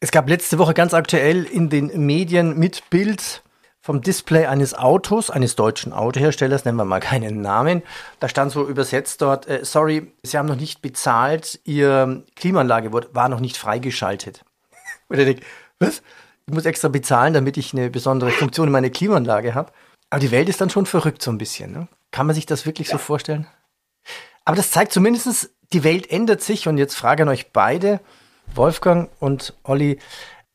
[0.03, 3.45] Es gab letzte Woche ganz aktuell in den Medien mit Bild
[3.81, 7.85] vom Display eines Autos, eines deutschen Autoherstellers, nennen wir mal keinen Namen.
[8.19, 13.29] Da stand so übersetzt dort, äh, sorry, Sie haben noch nicht bezahlt, Ihr Klimaanlage war
[13.29, 14.45] noch nicht freigeschaltet.
[15.09, 15.43] Und ich denke,
[15.79, 16.03] was?
[16.49, 19.71] ich muss extra bezahlen, damit ich eine besondere Funktion in meiner Klimaanlage habe.
[20.11, 21.71] Aber die Welt ist dann schon verrückt so ein bisschen.
[21.71, 21.87] Ne?
[22.11, 22.95] Kann man sich das wirklich ja.
[22.95, 23.47] so vorstellen?
[24.45, 26.67] Aber das zeigt zumindest, die Welt ändert sich.
[26.67, 28.01] Und jetzt frage an euch beide,
[28.55, 29.99] Wolfgang und Olli,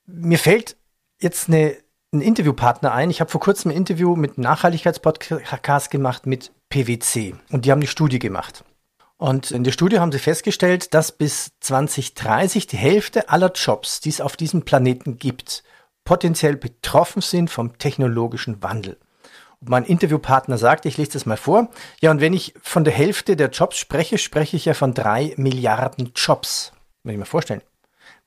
[0.06, 0.78] mir fällt
[1.19, 1.76] jetzt eine,
[2.13, 3.10] ein Interviewpartner ein.
[3.10, 7.36] Ich habe vor kurzem ein Interview mit Nachhaltigkeitspodcast gemacht mit PwC.
[7.50, 8.63] Und die haben eine Studie gemacht.
[9.17, 14.10] Und in der Studie haben sie festgestellt, dass bis 2030 die Hälfte aller Jobs, die
[14.10, 15.63] es auf diesem Planeten gibt,
[16.06, 18.97] potenziell betroffen sind vom technologischen Wandel.
[19.60, 21.69] Und mein Interviewpartner sagt, ich lese das mal vor,
[22.00, 25.34] ja, und wenn ich von der Hälfte der Jobs spreche, spreche ich ja von drei
[25.38, 26.71] Milliarden Jobs.
[27.04, 27.62] Wenn ich mir vorstellen.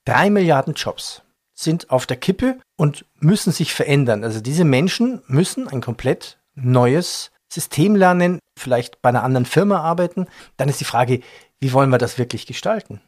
[0.04, 1.22] Drei Milliarden Jobs
[1.54, 4.24] sind auf der Kippe und müssen sich verändern.
[4.24, 10.26] Also diese Menschen müssen ein komplett neues System lernen, vielleicht bei einer anderen Firma arbeiten.
[10.56, 11.20] Dann ist die Frage,
[11.58, 13.00] wie wollen wir das wirklich gestalten?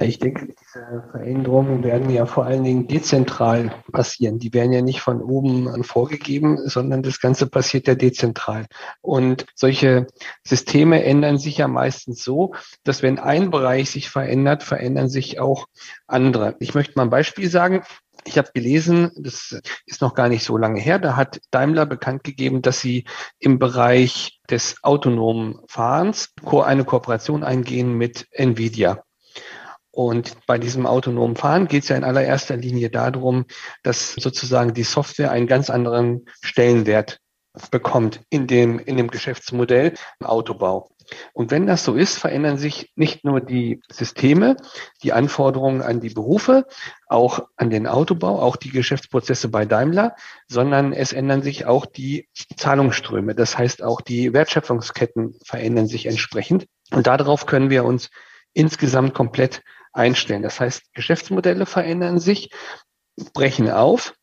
[0.00, 4.38] Ich denke, diese Veränderungen werden ja vor allen Dingen dezentral passieren.
[4.38, 8.66] Die werden ja nicht von oben an vorgegeben, sondern das Ganze passiert ja dezentral.
[9.00, 10.06] Und solche
[10.44, 15.66] Systeme ändern sich ja meistens so, dass wenn ein Bereich sich verändert, verändern sich auch
[16.06, 16.54] andere.
[16.60, 17.82] Ich möchte mal ein Beispiel sagen.
[18.24, 22.24] Ich habe gelesen, das ist noch gar nicht so lange her, da hat Daimler bekannt
[22.24, 23.04] gegeben, dass sie
[23.38, 29.02] im Bereich des autonomen Fahrens eine Kooperation eingehen mit Nvidia.
[29.98, 33.46] Und bei diesem autonomen Fahren geht es ja in allererster Linie darum,
[33.82, 37.18] dass sozusagen die Software einen ganz anderen Stellenwert
[37.72, 40.88] bekommt in dem, in dem Geschäftsmodell im Autobau.
[41.32, 44.54] Und wenn das so ist, verändern sich nicht nur die Systeme,
[45.02, 46.66] die Anforderungen an die Berufe,
[47.08, 50.14] auch an den Autobau, auch die Geschäftsprozesse bei Daimler,
[50.46, 53.34] sondern es ändern sich auch die Zahlungsströme.
[53.34, 56.68] Das heißt, auch die Wertschöpfungsketten verändern sich entsprechend.
[56.92, 58.10] Und darauf können wir uns
[58.52, 59.62] insgesamt komplett
[59.98, 60.42] einstellen.
[60.42, 62.50] Das heißt, Geschäftsmodelle verändern sich,
[63.34, 64.14] brechen auf.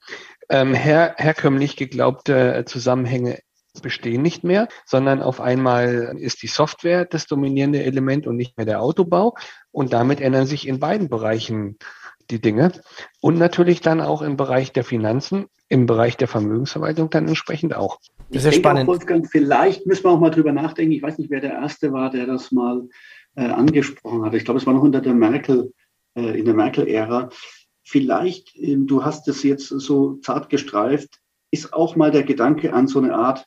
[0.49, 3.39] Ähm, her, herkömmlich geglaubte Zusammenhänge
[3.81, 8.65] bestehen nicht mehr, sondern auf einmal ist die Software das dominierende Element und nicht mehr
[8.65, 9.35] der Autobau.
[9.71, 11.77] Und damit ändern sich in beiden Bereichen
[12.29, 12.71] die Dinge.
[13.21, 17.99] Und natürlich dann auch im Bereich der Finanzen, im Bereich der Vermögensverwaltung dann entsprechend auch.
[18.29, 18.83] Das ist ja spannend.
[18.83, 20.93] Auch, Wolfgang, vielleicht müssen wir auch mal drüber nachdenken.
[20.93, 22.83] Ich weiß nicht, wer der Erste war, der das mal
[23.35, 24.33] äh, angesprochen hat.
[24.33, 25.73] Ich glaube, es war noch unter der Merkel,
[26.15, 27.29] äh, in der Merkel-Ära.
[27.83, 31.19] Vielleicht, äh, du hast es jetzt so zart gestreift,
[31.51, 33.45] ist auch mal der Gedanke an so eine Art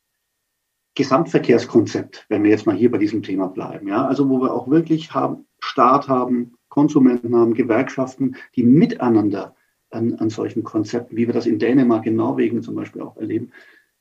[0.95, 3.89] Gesamtverkehrskonzept, wenn wir jetzt mal hier bei diesem Thema bleiben.
[3.89, 9.55] Ja, also wo wir auch wirklich haben, Staat haben, Konsumenten haben, Gewerkschaften, die miteinander
[9.91, 13.53] an, an solchen Konzepten, wie wir das in Dänemark, in Norwegen zum Beispiel auch erleben,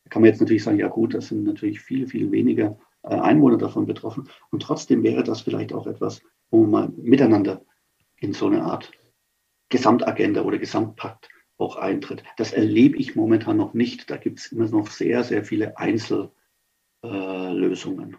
[0.10, 3.86] kann man jetzt natürlich sagen, ja gut, das sind natürlich viel, viel weniger Einwohner davon
[3.86, 4.30] betroffen.
[4.52, 7.64] Und trotzdem wäre das vielleicht auch etwas, wo man miteinander
[8.18, 8.92] in so eine Art
[9.70, 12.24] Gesamtagenda oder Gesamtpakt auch eintritt.
[12.38, 14.10] Das erlebe ich momentan noch nicht.
[14.10, 18.18] Da gibt es immer noch sehr, sehr viele Einzellösungen.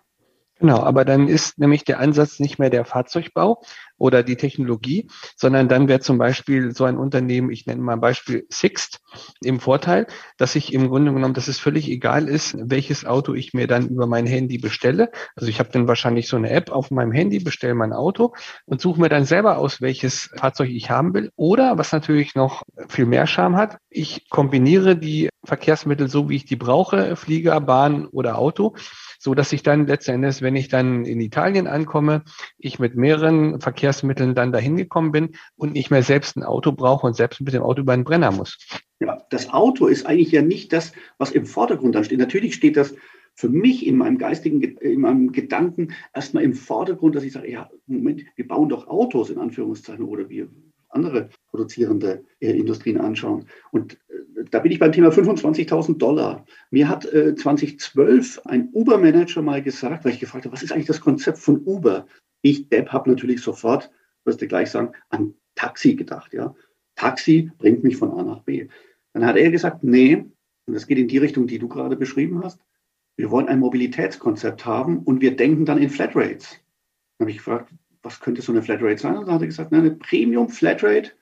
[0.60, 3.62] Genau, aber dann ist nämlich der Ansatz nicht mehr der Fahrzeugbau
[3.96, 8.00] oder die Technologie, sondern dann wäre zum Beispiel so ein Unternehmen, ich nenne mal ein
[8.00, 9.00] Beispiel Sixt,
[9.40, 13.54] im Vorteil, dass ich im Grunde genommen, dass es völlig egal ist, welches Auto ich
[13.54, 15.10] mir dann über mein Handy bestelle.
[15.36, 18.34] Also ich habe dann wahrscheinlich so eine App auf meinem Handy, bestelle mein Auto
[18.66, 21.30] und suche mir dann selber aus, welches Fahrzeug ich haben will.
[21.36, 26.44] Oder, was natürlich noch viel mehr Charme hat, ich kombiniere die Verkehrsmittel so, wie ich
[26.44, 28.74] die brauche, Flieger, Bahn oder Auto
[29.18, 32.22] so dass ich dann letztendlich, wenn ich dann in Italien ankomme,
[32.56, 37.06] ich mit mehreren Verkehrsmitteln dann dahin gekommen bin und nicht mehr selbst ein Auto brauche
[37.06, 38.58] und selbst mit dem Auto über den Brenner muss.
[39.00, 42.18] Ja, das Auto ist eigentlich ja nicht das, was im Vordergrund dann steht.
[42.18, 42.94] Natürlich steht das
[43.34, 47.70] für mich in meinem geistigen, in meinem Gedanken erstmal im Vordergrund, dass ich sage, ja,
[47.86, 50.48] Moment, wir bauen doch Autos in Anführungszeichen oder wir
[50.90, 53.46] andere produzierende äh, Industrien anschauen.
[53.70, 56.44] Und äh, da bin ich beim Thema 25.000 Dollar.
[56.70, 60.86] Mir hat äh, 2012 ein Uber-Manager mal gesagt, weil ich gefragt habe, was ist eigentlich
[60.86, 62.06] das Konzept von Uber?
[62.42, 63.90] Ich, Depp, habe natürlich sofort,
[64.24, 66.32] wirst du gleich sagen, an Taxi gedacht.
[66.32, 66.54] Ja?
[66.96, 68.68] Taxi bringt mich von A nach B.
[69.12, 70.24] Dann hat er gesagt, nee,
[70.66, 72.60] und das geht in die Richtung, die du gerade beschrieben hast.
[73.16, 76.60] Wir wollen ein Mobilitätskonzept haben und wir denken dann in Flatrates.
[77.16, 77.72] Dann habe ich gefragt,
[78.08, 79.18] was könnte so eine Flatrate sein?
[79.18, 81.12] Und dann hat er gesagt, eine Premium Flatrate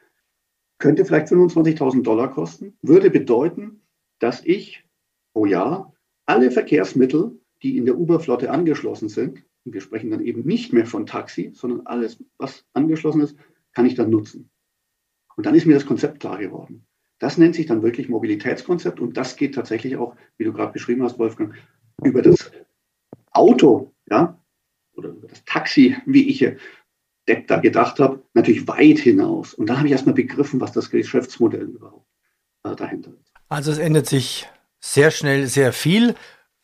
[0.78, 3.82] könnte vielleicht 25.000 Dollar kosten, würde bedeuten,
[4.20, 4.84] dass ich
[5.32, 5.92] pro Jahr
[6.26, 10.86] alle Verkehrsmittel, die in der Uber-Flotte angeschlossen sind, und wir sprechen dann eben nicht mehr
[10.86, 13.36] von Taxi, sondern alles, was angeschlossen ist,
[13.72, 14.48] kann ich dann nutzen.
[15.34, 16.86] Und dann ist mir das Konzept klar geworden.
[17.18, 21.02] Das nennt sich dann wirklich Mobilitätskonzept und das geht tatsächlich auch, wie du gerade beschrieben
[21.02, 21.52] hast, Wolfgang,
[22.04, 22.52] über das
[23.32, 24.40] Auto, ja,
[24.96, 26.44] oder das Taxi, wie ich
[27.28, 29.54] Depp da gedacht habe, natürlich weit hinaus.
[29.54, 32.06] Und dann habe ich erstmal begriffen, was das Geschäftsmodell überhaupt
[32.64, 33.32] äh, dahinter ist.
[33.48, 34.48] Also es ändert sich
[34.80, 36.14] sehr schnell sehr viel.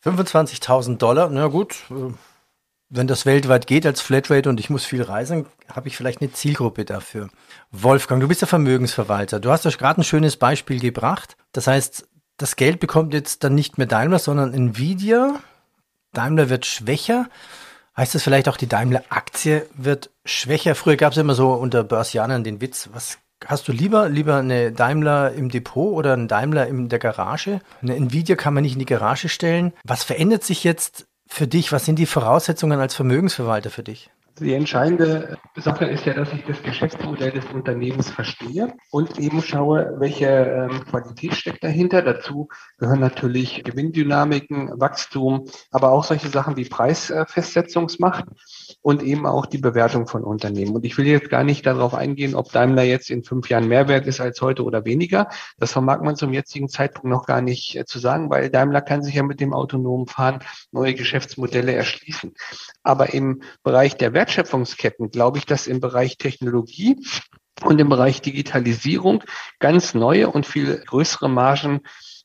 [0.04, 2.12] 25.000 Dollar, na gut, äh,
[2.88, 6.32] wenn das weltweit geht als Flatrate und ich muss viel reisen, habe ich vielleicht eine
[6.32, 7.30] Zielgruppe dafür.
[7.70, 9.40] Wolfgang, du bist der Vermögensverwalter.
[9.40, 11.36] Du hast euch gerade ein schönes Beispiel gebracht.
[11.52, 15.40] Das heißt, das Geld bekommt jetzt dann nicht mehr Daimler, sondern Nvidia.
[16.12, 17.30] Daimler wird schwächer.
[17.96, 20.74] Heißt das vielleicht auch, die Daimler-Aktie wird schwächer?
[20.74, 24.08] Früher gab es immer so unter Börsianern den Witz, was hast du lieber?
[24.08, 27.60] Lieber eine Daimler im Depot oder einen Daimler in der Garage?
[27.82, 29.72] Eine Nvidia kann man nicht in die Garage stellen.
[29.84, 31.72] Was verändert sich jetzt für dich?
[31.72, 34.10] Was sind die Voraussetzungen als Vermögensverwalter für dich?
[34.38, 39.94] Die entscheidende Sache ist ja, dass ich das Geschäftsmodell des Unternehmens verstehe und eben schaue,
[39.98, 42.00] welche ähm, Qualität steckt dahinter.
[42.00, 48.24] Dazu gehören natürlich Gewinndynamiken, Wachstum, aber auch solche Sachen wie Preisfestsetzungsmacht
[48.80, 50.74] und eben auch die Bewertung von Unternehmen.
[50.74, 53.86] Und ich will jetzt gar nicht darauf eingehen, ob Daimler jetzt in fünf Jahren mehr
[53.86, 55.28] wert ist als heute oder weniger.
[55.58, 59.02] Das vermag man zum jetzigen Zeitpunkt noch gar nicht äh, zu sagen, weil Daimler kann
[59.02, 60.40] sich ja mit dem autonomen Fahren
[60.70, 62.32] neue Geschäftsmodelle erschließen.
[62.82, 66.96] Aber im Bereich der Wertschöpfungsketten glaube ich, dass im Bereich Technologie
[67.64, 69.24] und im Bereich Digitalisierung
[69.58, 71.80] ganz neue und viel größere Margen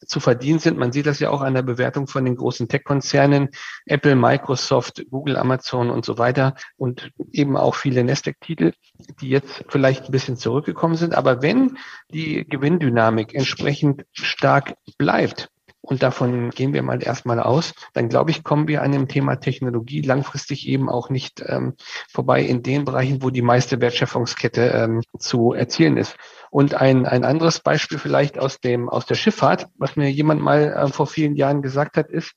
[0.05, 0.77] zu verdienen sind.
[0.77, 3.49] Man sieht das ja auch an der Bewertung von den großen Tech-Konzernen,
[3.87, 8.73] Apple, Microsoft, Google, Amazon und so weiter und eben auch viele Nasdaq-Titel,
[9.19, 11.15] die jetzt vielleicht ein bisschen zurückgekommen sind.
[11.15, 11.79] Aber wenn
[12.11, 15.49] die Gewinndynamik entsprechend stark bleibt,
[15.87, 19.37] und davon gehen wir mal erstmal aus, dann glaube ich, kommen wir an dem Thema
[19.37, 21.75] Technologie langfristig eben auch nicht ähm,
[22.09, 26.17] vorbei in den Bereichen, wo die meiste Wertschöpfungskette ähm, zu erzielen ist.
[26.49, 30.73] Und ein, ein anderes Beispiel vielleicht aus dem aus der Schifffahrt, was mir jemand mal
[30.73, 32.33] äh, vor vielen Jahren gesagt hat, ist,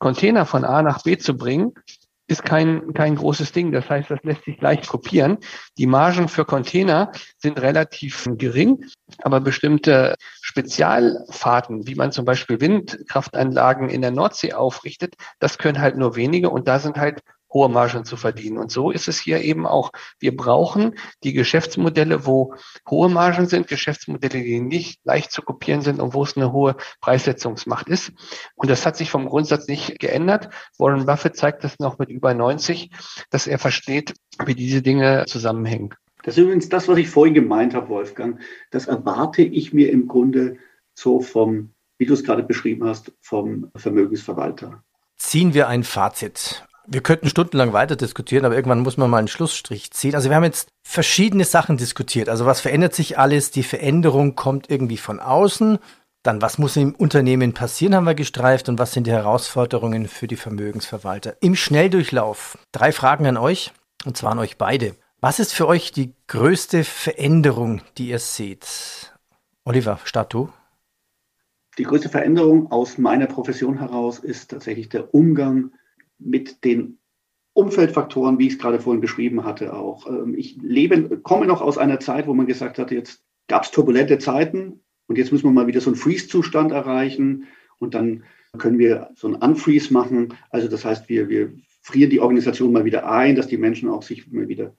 [0.00, 1.74] Container von A nach B zu bringen,
[2.28, 3.72] ist kein, kein großes Ding.
[3.72, 5.38] Das heißt, das lässt sich leicht kopieren.
[5.78, 8.84] Die Margen für Container sind relativ gering,
[9.22, 15.96] aber bestimmte Spezialfahrten, wie man zum Beispiel Windkraftanlagen in der Nordsee aufrichtet, das können halt
[15.96, 18.58] nur wenige und da sind halt hohe Margen zu verdienen.
[18.58, 19.90] Und so ist es hier eben auch.
[20.18, 22.54] Wir brauchen die Geschäftsmodelle, wo
[22.88, 26.76] hohe Margen sind, Geschäftsmodelle, die nicht leicht zu kopieren sind und wo es eine hohe
[27.00, 28.12] Preissetzungsmacht ist.
[28.54, 30.50] Und das hat sich vom Grundsatz nicht geändert.
[30.78, 32.90] Warren Buffett zeigt das noch mit über 90,
[33.30, 35.94] dass er versteht, wie diese Dinge zusammenhängen.
[36.24, 38.40] Das ist übrigens das, was ich vorhin gemeint habe, Wolfgang.
[38.70, 40.58] Das erwarte ich mir im Grunde
[40.94, 44.82] so vom, wie du es gerade beschrieben hast, vom Vermögensverwalter.
[45.16, 49.28] Ziehen wir ein Fazit wir könnten stundenlang weiter diskutieren, aber irgendwann muss man mal einen
[49.28, 50.14] Schlussstrich ziehen.
[50.14, 52.28] Also wir haben jetzt verschiedene Sachen diskutiert.
[52.28, 53.50] Also was verändert sich alles?
[53.50, 55.78] Die Veränderung kommt irgendwie von außen.
[56.22, 58.68] Dann, was muss im Unternehmen passieren, haben wir gestreift.
[58.68, 61.36] Und was sind die Herausforderungen für die Vermögensverwalter?
[61.40, 62.58] Im Schnelldurchlauf.
[62.72, 63.72] Drei Fragen an euch,
[64.06, 64.96] und zwar an euch beide.
[65.20, 69.12] Was ist für euch die größte Veränderung, die ihr seht?
[69.64, 70.50] Oliver, start du.
[71.76, 75.72] Die größte Veränderung aus meiner Profession heraus ist tatsächlich der Umgang
[76.18, 76.98] den
[77.58, 80.06] Umfeldfaktoren, wie ich es gerade vorhin beschrieben hatte, auch.
[80.06, 83.72] Ähm, ich lebe, komme noch aus einer Zeit, wo man gesagt hat, jetzt gab es
[83.72, 87.46] turbulente Zeiten und jetzt müssen wir mal wieder so einen Freeze-Zustand erreichen
[87.80, 88.22] und dann
[88.58, 90.34] können wir so einen Unfreeze machen.
[90.50, 91.52] Also das heißt, wir, wir
[91.82, 94.76] frieren die Organisation mal wieder ein, dass die Menschen auch sich mal wieder,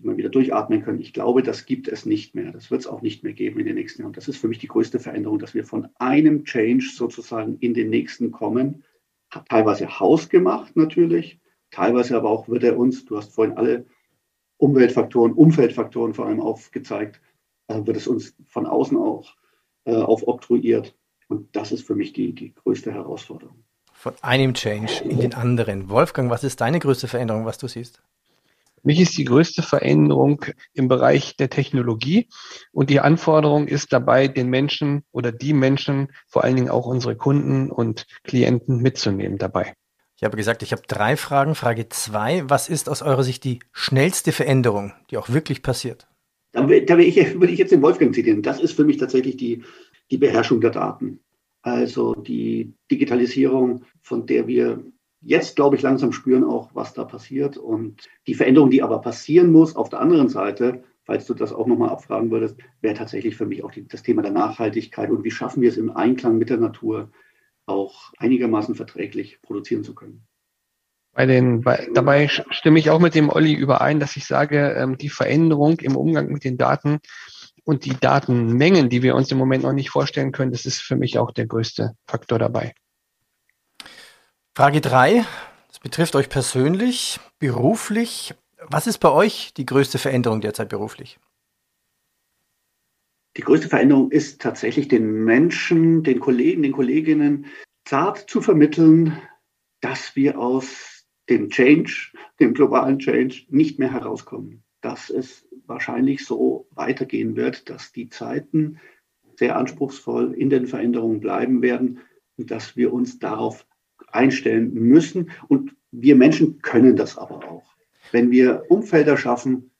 [0.00, 1.00] mal wieder durchatmen können.
[1.00, 2.52] Ich glaube, das gibt es nicht mehr.
[2.52, 4.12] Das wird es auch nicht mehr geben in den nächsten Jahren.
[4.12, 7.88] Das ist für mich die größte Veränderung, dass wir von einem Change sozusagen in den
[7.88, 8.84] nächsten kommen
[9.48, 13.86] teilweise hausgemacht natürlich, teilweise aber auch wird er uns, du hast vorhin alle
[14.56, 17.20] Umweltfaktoren, Umfeldfaktoren vor allem aufgezeigt,
[17.68, 19.36] äh, wird es uns von außen auch
[19.84, 20.96] äh, aufoktroyiert.
[21.28, 23.64] Und das ist für mich die, die größte Herausforderung.
[23.92, 25.90] Von einem Change in den anderen.
[25.90, 28.02] Wolfgang, was ist deine größte Veränderung, was du siehst?
[28.82, 32.28] Mich ist die größte Veränderung im Bereich der Technologie
[32.72, 37.16] und die Anforderung ist dabei, den Menschen oder die Menschen, vor allen Dingen auch unsere
[37.16, 39.74] Kunden und Klienten mitzunehmen dabei.
[40.16, 41.54] Ich habe gesagt, ich habe drei Fragen.
[41.54, 46.08] Frage zwei, was ist aus eurer Sicht die schnellste Veränderung, die auch wirklich passiert?
[46.50, 48.42] Da, da würde, ich, würde ich jetzt den Wolfgang zitieren.
[48.42, 49.62] Das ist für mich tatsächlich die,
[50.10, 51.20] die Beherrschung der Daten.
[51.62, 54.82] Also die Digitalisierung, von der wir
[55.20, 57.56] jetzt, glaube ich, langsam spüren auch, was da passiert.
[57.56, 61.66] Und die Veränderung, die aber passieren muss, auf der anderen Seite, falls du das auch
[61.66, 65.30] nochmal abfragen würdest, wäre tatsächlich für mich auch die, das Thema der Nachhaltigkeit und wie
[65.30, 67.10] schaffen wir es im Einklang mit der Natur
[67.66, 70.26] auch einigermaßen verträglich produzieren zu können.
[71.12, 74.98] Bei den, bei, dabei stimme ich auch mit dem Olli überein, dass ich sage, ähm,
[74.98, 77.00] die Veränderung im Umgang mit den Daten
[77.64, 80.96] und die Datenmengen, die wir uns im Moment noch nicht vorstellen können, das ist für
[80.96, 82.74] mich auch der größte Faktor dabei.
[84.58, 85.24] Frage 3.
[85.68, 88.34] Das betrifft euch persönlich, beruflich.
[88.68, 91.20] Was ist bei euch die größte Veränderung derzeit beruflich?
[93.36, 97.46] Die größte Veränderung ist tatsächlich den Menschen, den Kollegen, den Kolleginnen
[97.84, 99.16] zart zu vermitteln,
[99.80, 104.64] dass wir aus dem Change, dem globalen Change nicht mehr herauskommen.
[104.80, 108.80] Dass es wahrscheinlich so weitergehen wird, dass die Zeiten
[109.36, 112.00] sehr anspruchsvoll in den Veränderungen bleiben werden
[112.36, 113.67] und dass wir uns darauf
[114.12, 115.30] einstellen müssen.
[115.48, 117.64] Und wir Menschen können das aber auch.
[118.12, 119.70] Wenn wir Umfelder schaffen,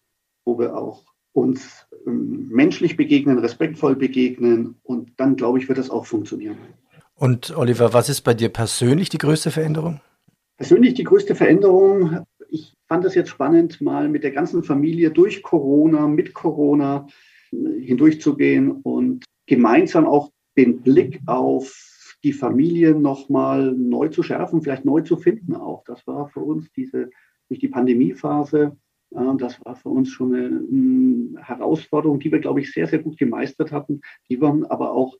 [0.45, 5.91] wo wir auch uns ähm, menschlich begegnen, respektvoll begegnen und dann, glaube ich, wird das
[5.91, 6.57] auch funktionieren.
[7.15, 10.01] Und Oliver, was ist bei dir persönlich die größte Veränderung?
[10.57, 12.25] Persönlich die größte Veränderung.
[12.49, 17.07] Ich fand es jetzt spannend, mal mit der ganzen Familie durch Corona, mit Corona
[17.53, 21.73] äh, hindurchzugehen und gemeinsam auch den Blick auf
[22.25, 25.85] die Familie nochmal neu zu schärfen, vielleicht neu zu finden auch.
[25.85, 27.11] Das war für uns diese,
[27.49, 28.77] durch die Pandemiephase,
[29.11, 32.99] äh, das war für uns schon eine äh, Herausforderung, die wir, glaube ich, sehr, sehr
[33.01, 35.17] gut gemeistert hatten, die man aber auch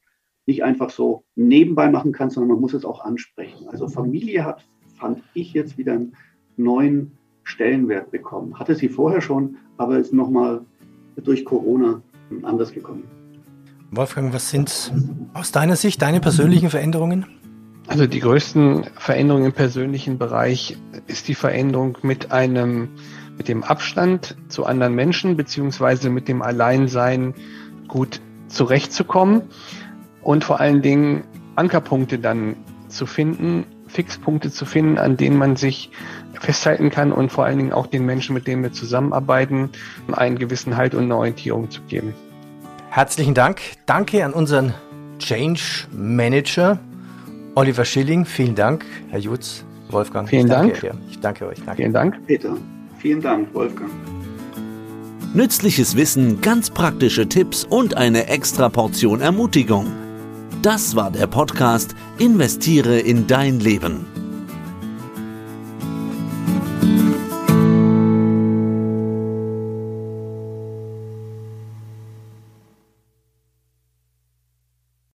[0.47, 3.69] nicht einfach so nebenbei machen kann, sondern man muss es auch ansprechen.
[3.69, 6.17] Also Familie hat, fand ich jetzt wieder einen
[6.57, 7.13] neuen
[7.45, 8.59] Stellenwert bekommen.
[8.59, 10.65] Hatte sie vorher schon, aber ist nochmal
[11.17, 12.03] durch Corona
[12.43, 13.18] anders gekommen.
[13.91, 14.93] Wolfgang, was sind
[15.33, 17.27] aus deiner Sicht deine persönlichen Veränderungen?
[17.87, 20.77] Also die größten Veränderungen im persönlichen Bereich
[21.07, 22.91] ist die Veränderung mit einem,
[23.39, 27.33] mit dem Abstand zu anderen Menschen beziehungsweise mit dem Alleinsein
[27.89, 29.43] gut zurechtzukommen
[30.23, 31.25] und vor allen Dingen
[31.57, 32.57] Ankerpunkte dann
[32.89, 35.91] zu finden, Fixpunkte zu finden, an denen man sich
[36.35, 39.71] festhalten kann und vor allen Dingen auch den Menschen, mit denen wir zusammenarbeiten,
[40.13, 42.13] einen gewissen Halt und eine Orientierung zu geben.
[42.99, 43.61] Herzlichen Dank.
[43.87, 44.75] Danke an unseren
[45.21, 46.81] Change Manager
[47.55, 48.25] Oliver Schilling.
[48.25, 50.29] Vielen Dank, Herr Jutz, Wolfgang.
[50.29, 50.81] Vielen ich Dank.
[50.81, 50.95] Dir.
[51.09, 51.59] Ich danke euch.
[51.65, 51.77] Danke.
[51.77, 52.27] Vielen Dank.
[52.27, 52.57] Peter.
[52.99, 53.89] Vielen Dank, Wolfgang.
[55.33, 59.87] Nützliches Wissen, ganz praktische Tipps und eine extra Portion Ermutigung.
[60.63, 64.07] Das war der Podcast Investiere in dein Leben.